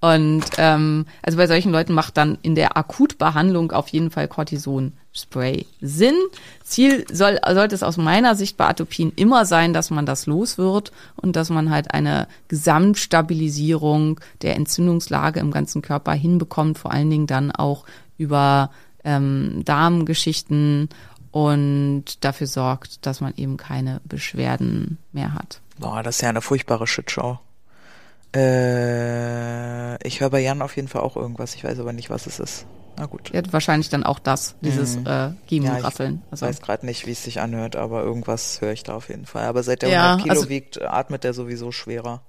[0.00, 5.64] Und ähm, also bei solchen Leuten macht dann in der Akutbehandlung auf jeden Fall Cortison-Spray
[5.80, 6.16] Sinn.
[6.62, 10.58] Ziel soll, sollte es aus meiner Sicht bei Atopien immer sein, dass man das los
[10.58, 17.08] wird und dass man halt eine Gesamtstabilisierung der Entzündungslage im ganzen Körper hinbekommt, vor allen
[17.08, 17.86] Dingen dann auch
[18.18, 18.70] über
[19.04, 20.88] ähm, Darmgeschichten
[21.30, 25.60] und dafür sorgt, dass man eben keine Beschwerden mehr hat.
[25.78, 27.38] Boah, das ist ja eine furchtbare Shitshow.
[28.34, 32.26] Äh, ich höre bei Jan auf jeden Fall auch irgendwas, ich weiß aber nicht, was
[32.26, 32.66] es ist.
[32.96, 33.30] Na gut.
[33.32, 35.06] Ja, wahrscheinlich dann auch das, dieses Mhm.
[35.06, 35.84] äh, Giemen, Ja, ich.
[35.84, 39.26] Also, weiß gerade nicht, wie es sich anhört, aber irgendwas höre ich da auf jeden
[39.26, 39.46] Fall.
[39.46, 42.22] Aber seit der Ja, 100 Kilo also- wiegt, atmet der sowieso schwerer.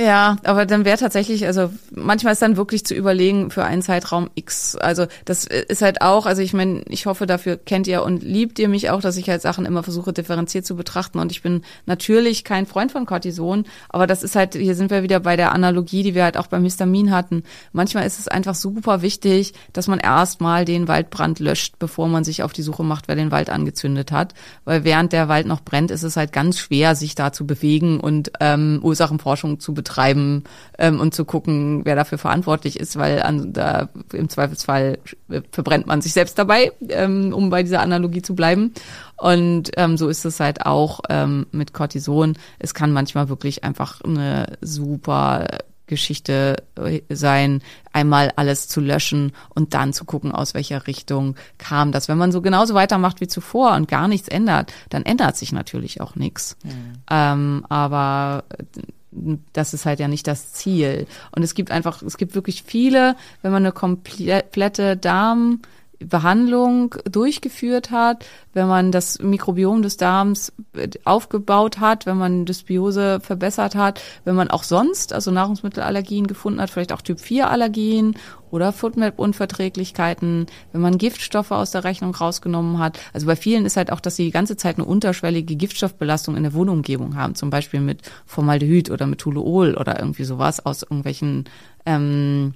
[0.00, 4.30] Ja, aber dann wäre tatsächlich, also manchmal ist dann wirklich zu überlegen für einen Zeitraum
[4.36, 4.76] X.
[4.76, 8.60] Also das ist halt auch, also ich meine, ich hoffe, dafür kennt ihr und liebt
[8.60, 11.18] ihr mich auch, dass ich halt Sachen immer versuche, differenziert zu betrachten.
[11.18, 15.02] Und ich bin natürlich kein Freund von Cortison, aber das ist halt, hier sind wir
[15.02, 17.42] wieder bei der Analogie, die wir halt auch beim Histamin hatten.
[17.72, 22.44] Manchmal ist es einfach super wichtig, dass man erstmal den Waldbrand löscht, bevor man sich
[22.44, 24.34] auf die Suche macht, wer den Wald angezündet hat.
[24.64, 27.98] Weil während der Wald noch brennt, ist es halt ganz schwer, sich da zu bewegen
[27.98, 30.44] und ähm, Ursachenforschung zu betreiben treiben
[30.78, 34.98] ähm, und zu gucken, wer dafür verantwortlich ist, weil an, da, im Zweifelsfall
[35.30, 38.74] äh, verbrennt man sich selbst dabei, ähm, um bei dieser Analogie zu bleiben.
[39.16, 42.36] Und ähm, so ist es halt auch ähm, mit Cortison.
[42.58, 45.46] Es kann manchmal wirklich einfach eine super
[45.88, 47.62] Geschichte äh, sein,
[47.92, 52.06] einmal alles zu löschen und dann zu gucken, aus welcher Richtung kam das.
[52.08, 56.00] Wenn man so genauso weitermacht wie zuvor und gar nichts ändert, dann ändert sich natürlich
[56.00, 56.56] auch nichts.
[56.62, 56.92] Mhm.
[57.10, 58.64] Ähm, aber äh,
[59.10, 61.06] das ist halt ja nicht das Ziel.
[61.34, 65.60] Und es gibt einfach, es gibt wirklich viele, wenn man eine komplette Darm
[66.00, 73.20] Behandlung durchgeführt hat, wenn man das Mikrobiom des Darms äh, aufgebaut hat, wenn man Dysbiose
[73.20, 78.16] verbessert hat, wenn man auch sonst, also Nahrungsmittelallergien gefunden hat, vielleicht auch Typ 4 Allergien
[78.50, 82.98] oder Foodmap-Unverträglichkeiten, wenn man Giftstoffe aus der Rechnung rausgenommen hat.
[83.12, 86.42] Also bei vielen ist halt auch, dass sie die ganze Zeit eine unterschwellige Giftstoffbelastung in
[86.42, 91.44] der Wohnumgebung haben, zum Beispiel mit Formaldehyd oder mit oder irgendwie sowas aus irgendwelchen
[91.84, 92.54] ähm,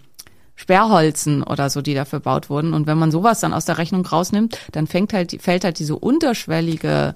[0.55, 2.72] Sperrholzen oder so, die dafür gebaut wurden.
[2.72, 5.97] Und wenn man sowas dann aus der Rechnung rausnimmt, dann fängt halt, fällt halt diese
[5.97, 7.14] unterschwellige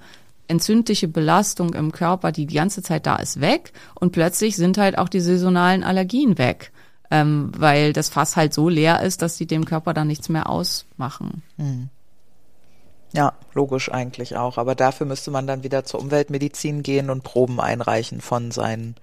[0.48, 3.72] entzündliche Belastung im Körper, die die ganze Zeit da ist, weg.
[3.94, 6.72] Und plötzlich sind halt auch die saisonalen Allergien weg.
[7.11, 10.48] Ähm, weil das Fass halt so leer ist, dass sie dem Körper dann nichts mehr
[10.48, 11.42] ausmachen.
[11.57, 11.88] Hm.
[13.12, 14.59] Ja, logisch eigentlich auch.
[14.59, 18.96] Aber dafür müsste man dann wieder zur Umweltmedizin gehen und Proben einreichen von seinen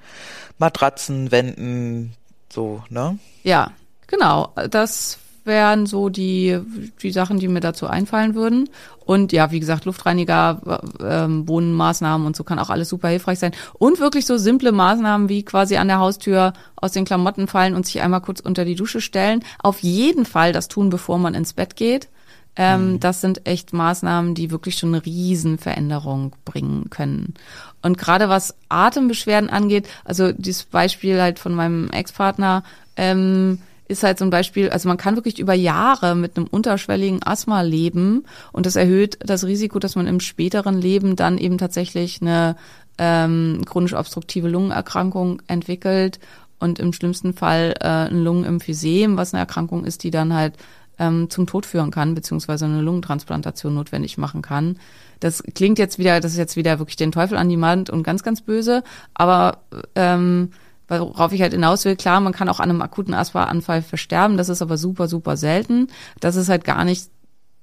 [0.58, 2.14] Matratzen, Wänden,
[2.49, 3.18] so, ne?
[3.43, 3.72] Ja,
[4.14, 6.60] Genau, das wären so die,
[7.02, 8.70] die Sachen, die mir dazu einfallen würden.
[9.06, 13.52] Und ja, wie gesagt, Luftreiniger, ähm, Wohnmaßnahmen und so kann auch alles super hilfreich sein.
[13.74, 17.86] Und wirklich so simple Maßnahmen wie quasi an der Haustür aus den Klamotten fallen und
[17.86, 19.44] sich einmal kurz unter die Dusche stellen.
[19.60, 22.08] Auf jeden Fall das tun, bevor man ins Bett geht.
[22.56, 23.00] Ähm, mhm.
[23.00, 27.34] Das sind echt Maßnahmen, die wirklich schon eine Riesenveränderung bringen können.
[27.82, 32.64] Und gerade was Atembeschwerden angeht, also dieses Beispiel halt von meinem Ex-Partner,
[32.96, 37.62] ähm, ist halt zum Beispiel, also man kann wirklich über Jahre mit einem unterschwelligen Asthma
[37.62, 42.56] leben und das erhöht das Risiko, dass man im späteren Leben dann eben tatsächlich eine
[42.98, 46.20] ähm, chronisch obstruktive Lungenerkrankung entwickelt
[46.60, 50.56] und im schlimmsten Fall äh, ein Lungenemphysem, was eine Erkrankung ist, die dann halt
[51.00, 54.78] ähm, zum Tod führen kann, beziehungsweise eine Lungentransplantation notwendig machen kann.
[55.20, 58.04] Das klingt jetzt wieder, das ist jetzt wieder wirklich den Teufel an die Wand und
[58.04, 59.60] ganz, ganz böse, aber
[59.96, 60.52] ähm,
[61.00, 64.50] worauf ich halt hinaus will, klar, man kann auch an einem akuten Asthmaanfall versterben, das
[64.50, 65.88] ist aber super, super selten.
[66.20, 67.10] Das ist halt gar nicht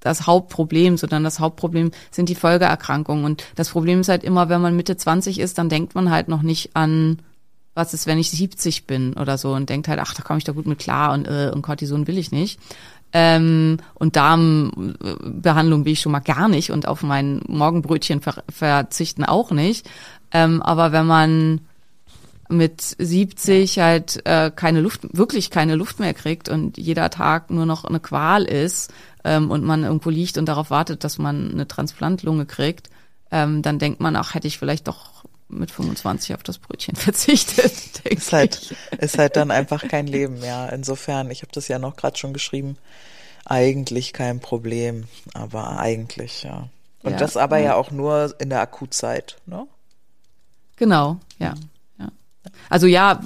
[0.01, 3.25] das Hauptproblem, sondern das Hauptproblem sind die Folgeerkrankungen.
[3.25, 6.29] Und das Problem ist halt immer, wenn man Mitte 20 ist, dann denkt man halt
[6.29, 7.19] noch nicht an,
[7.75, 10.45] was ist, wenn ich 70 bin oder so und denkt halt, ach, da komme ich
[10.45, 12.59] da gut mit klar und, äh, und Cortison will ich nicht.
[13.13, 19.25] Ähm, und Darmbehandlung will ich schon mal gar nicht und auf mein Morgenbrötchen ver verzichten
[19.25, 19.89] auch nicht.
[20.33, 21.61] Ähm, aber wenn man
[22.51, 27.67] mit 70 halt äh, keine Luft, wirklich keine Luft mehr kriegt und jeder Tag nur
[27.67, 28.93] noch eine Qual ist
[29.25, 32.91] ähm, und man irgendwo liegt und darauf wartet, dass man eine Transplantlunge kriegt,
[33.31, 37.73] ähm, dann denkt man, ach, hätte ich vielleicht doch mit 25 auf das Brötchen verzichtet.
[38.05, 40.69] Ist halt, ist halt dann einfach kein Leben, ja.
[40.69, 42.77] Insofern, ich habe das ja noch gerade schon geschrieben,
[43.45, 46.69] eigentlich kein Problem, aber eigentlich, ja.
[47.03, 47.67] Und ja, das aber ja.
[47.67, 49.67] ja auch nur in der Akutzeit, ne?
[50.77, 51.55] Genau, ja.
[51.55, 51.70] Mhm.
[52.71, 53.21] Also ja,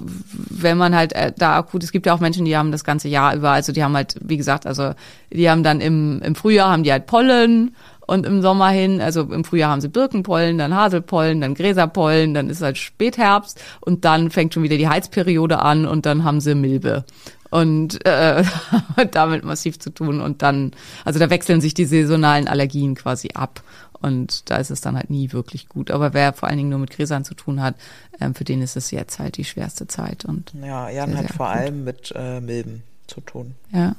[0.51, 3.09] wenn man halt äh, da akut, es gibt ja auch Menschen, die haben das ganze
[3.09, 4.95] Jahr über, also die haben halt, wie gesagt, also
[5.31, 7.77] die haben dann im, im Frühjahr haben die halt Pollen
[8.07, 12.49] und im Sommer hin, also im Frühjahr haben sie Birkenpollen, dann Haselpollen, dann Gräserpollen, dann
[12.49, 16.55] ist halt Spätherbst und dann fängt schon wieder die Heizperiode an und dann haben sie
[16.55, 17.05] Milbe.
[17.51, 18.43] Und äh,
[19.13, 20.73] damit massiv zu tun und dann,
[21.05, 23.63] also da wechseln sich die saisonalen Allergien quasi ab
[24.05, 25.91] und da ist es dann halt nie wirklich gut.
[25.91, 27.75] Aber wer vor allen Dingen nur mit Gräsern zu tun hat,
[28.21, 30.25] ähm, für den ist es jetzt halt die schwerste Zeit.
[30.25, 31.57] Und ja, Jan sehr, hat sehr vor gut.
[31.57, 33.55] allem mit äh, Milben zu tun.
[33.73, 33.97] Ja.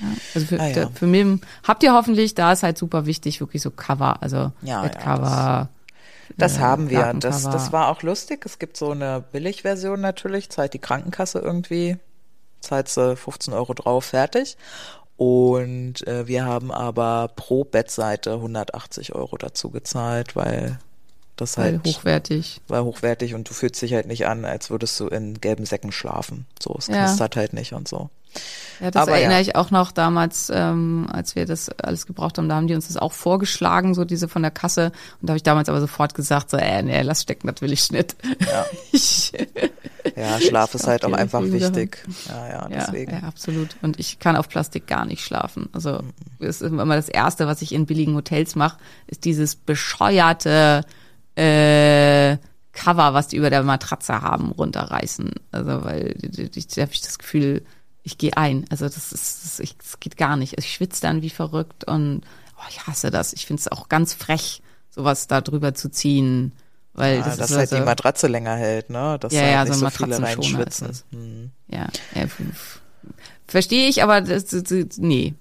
[0.00, 0.90] Ja, also für, ah, ja.
[0.90, 4.88] für Milben habt ihr hoffentlich, da ist halt super wichtig, wirklich so Cover, also ja,
[4.88, 5.68] Cover.
[6.36, 7.14] Das, das äh, haben wir.
[7.14, 8.44] Das, das war auch lustig.
[8.44, 11.96] Es gibt so eine Billigversion natürlich, zahlt die Krankenkasse irgendwie,
[12.60, 14.56] zahlt sie 15 Euro drauf, fertig.
[15.18, 20.78] Und äh, wir haben aber pro Bettseite 180 Euro dazu gezahlt, weil
[21.34, 22.60] das weil halt hochwertig.
[22.68, 25.90] War hochwertig und du fühlst dich halt nicht an, als würdest du in gelben Säcken
[25.90, 26.46] schlafen.
[26.62, 27.04] So, es ja.
[27.04, 28.10] knistert halt nicht und so.
[28.80, 29.42] Ja, das Aber erinnere ja.
[29.42, 32.86] ich auch noch damals, ähm, als wir das alles gebraucht haben, da haben die uns
[32.86, 34.92] das auch vorgeschlagen, so diese von der Kasse.
[35.20, 37.72] Und da habe ich damals aber sofort gesagt, so, äh, nee, lass stecken, das will
[37.72, 38.16] ich nicht.
[38.40, 39.32] Ja, ich,
[40.16, 42.04] ja Schlaf ist halt auch einfach wichtig.
[42.28, 43.12] Ja, ja, deswegen.
[43.12, 43.76] Ja, ja, absolut.
[43.82, 45.68] Und ich kann auf Plastik gar nicht schlafen.
[45.72, 46.00] Also
[46.38, 46.46] mhm.
[46.46, 50.84] ist immer das Erste, was ich in billigen Hotels mache, ist dieses bescheuerte
[51.34, 52.36] äh,
[52.72, 55.32] Cover, was die über der Matratze haben, runterreißen.
[55.50, 56.14] Also, weil
[56.54, 57.62] ich, da habe ich das Gefühl,
[58.08, 58.64] ich gehe ein.
[58.70, 60.56] Also das ist, das, ich, das geht gar nicht.
[60.56, 62.22] Also ich schwitze dann wie verrückt und
[62.56, 63.32] oh, ich hasse das.
[63.34, 66.52] Ich finde es auch ganz frech, sowas da drüber zu ziehen.
[66.94, 69.18] Weil Ja, das dass ist halt also, die Matratze länger hält, ne?
[69.20, 70.90] Dass Ja, halt nicht so so viele reinschwitzen.
[70.90, 71.04] ist.
[71.10, 71.50] Hm.
[71.68, 72.24] ja, ja,
[73.46, 75.34] verstehe ich, aber das, das, das, nee.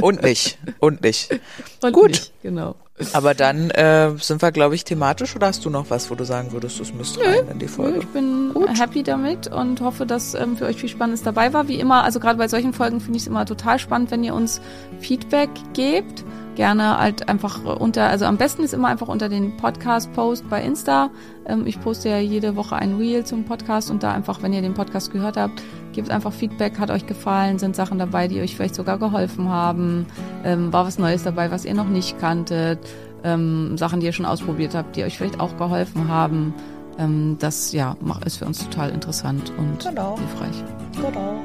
[0.00, 0.58] Und nicht.
[0.78, 1.30] Und nicht.
[1.82, 2.10] Und Gut.
[2.10, 2.76] Nicht, genau.
[3.12, 6.24] Aber dann äh, sind wir, glaube ich, thematisch oder hast du noch was, wo du
[6.24, 7.98] sagen würdest, das müsste rein in die Folge?
[8.00, 11.68] Ich bin happy damit und hoffe, dass ähm, für euch viel Spannendes dabei war.
[11.68, 14.34] Wie immer, also gerade bei solchen Folgen finde ich es immer total spannend, wenn ihr
[14.34, 14.60] uns
[15.00, 16.24] Feedback gebt.
[16.56, 21.10] Gerne halt einfach unter, also am besten ist immer einfach unter den Podcast-Post bei Insta.
[21.46, 24.62] Ähm, ich poste ja jede Woche ein Reel zum Podcast und da einfach, wenn ihr
[24.62, 25.62] den Podcast gehört habt,
[25.92, 30.06] gebt einfach Feedback, hat euch gefallen, sind Sachen dabei, die euch vielleicht sogar geholfen haben,
[30.44, 32.78] ähm, war was Neues dabei, was ihr noch nicht kanntet,
[33.24, 36.54] ähm, Sachen, die ihr schon ausprobiert habt, die euch vielleicht auch geholfen haben.
[36.98, 40.16] Ähm, das ja mach- ist für uns total interessant und Genau.
[40.18, 40.64] hilfreich.
[40.96, 41.40] Genau.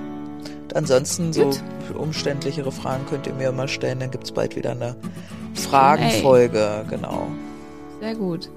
[0.64, 1.62] Und ansonsten so Gut.
[1.98, 4.00] umständlichere Fragen könnt ihr mir immer stellen.
[4.00, 4.96] Dann gibt's bald wieder eine
[5.54, 6.86] Fragenfolge.
[6.90, 7.28] Genau.
[8.02, 8.50] Sehr gut.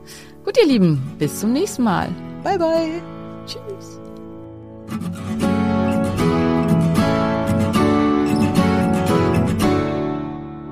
[0.45, 2.09] Gut, ihr Lieben, bis zum nächsten Mal.
[2.43, 3.03] Bye, bye.
[3.47, 3.99] Tschüss.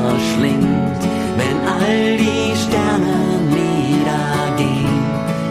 [0.00, 1.02] Verschlingt,
[1.36, 3.18] wenn all die Sterne
[3.58, 5.02] niedergehen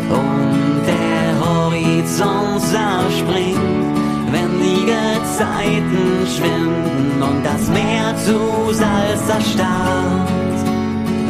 [0.10, 3.96] und der Horizont zerspringt,
[4.32, 10.60] wenn die Gezeiten schwinden und das Meer zu Salz erstarrt,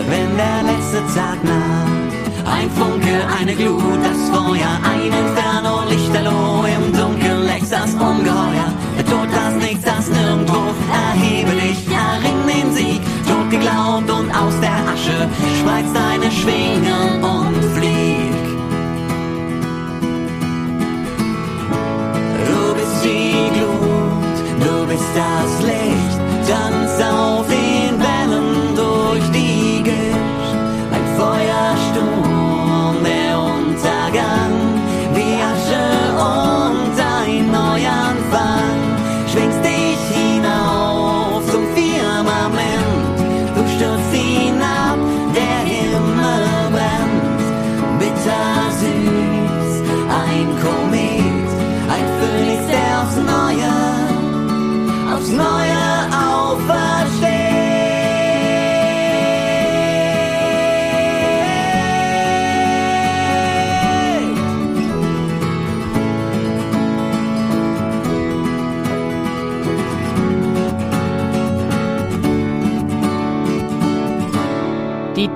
[0.09, 2.01] wenn der letzte Tag naht.
[2.45, 8.60] Ein Funke, eine Glut, das Feuer, ein Inferno, Lichterloh, im Dunkeln wächst das Ungeheuer.
[9.11, 13.01] Tod, das Nichts, das Nirgendwo, erhebe dich, erring den Sieg.
[13.27, 15.27] Tot geglaubt und aus der Asche,
[15.59, 18.43] spreiz deine Schwingen und flieg.
[22.47, 27.70] Du bist die Glut, du bist das Licht, tanz auf den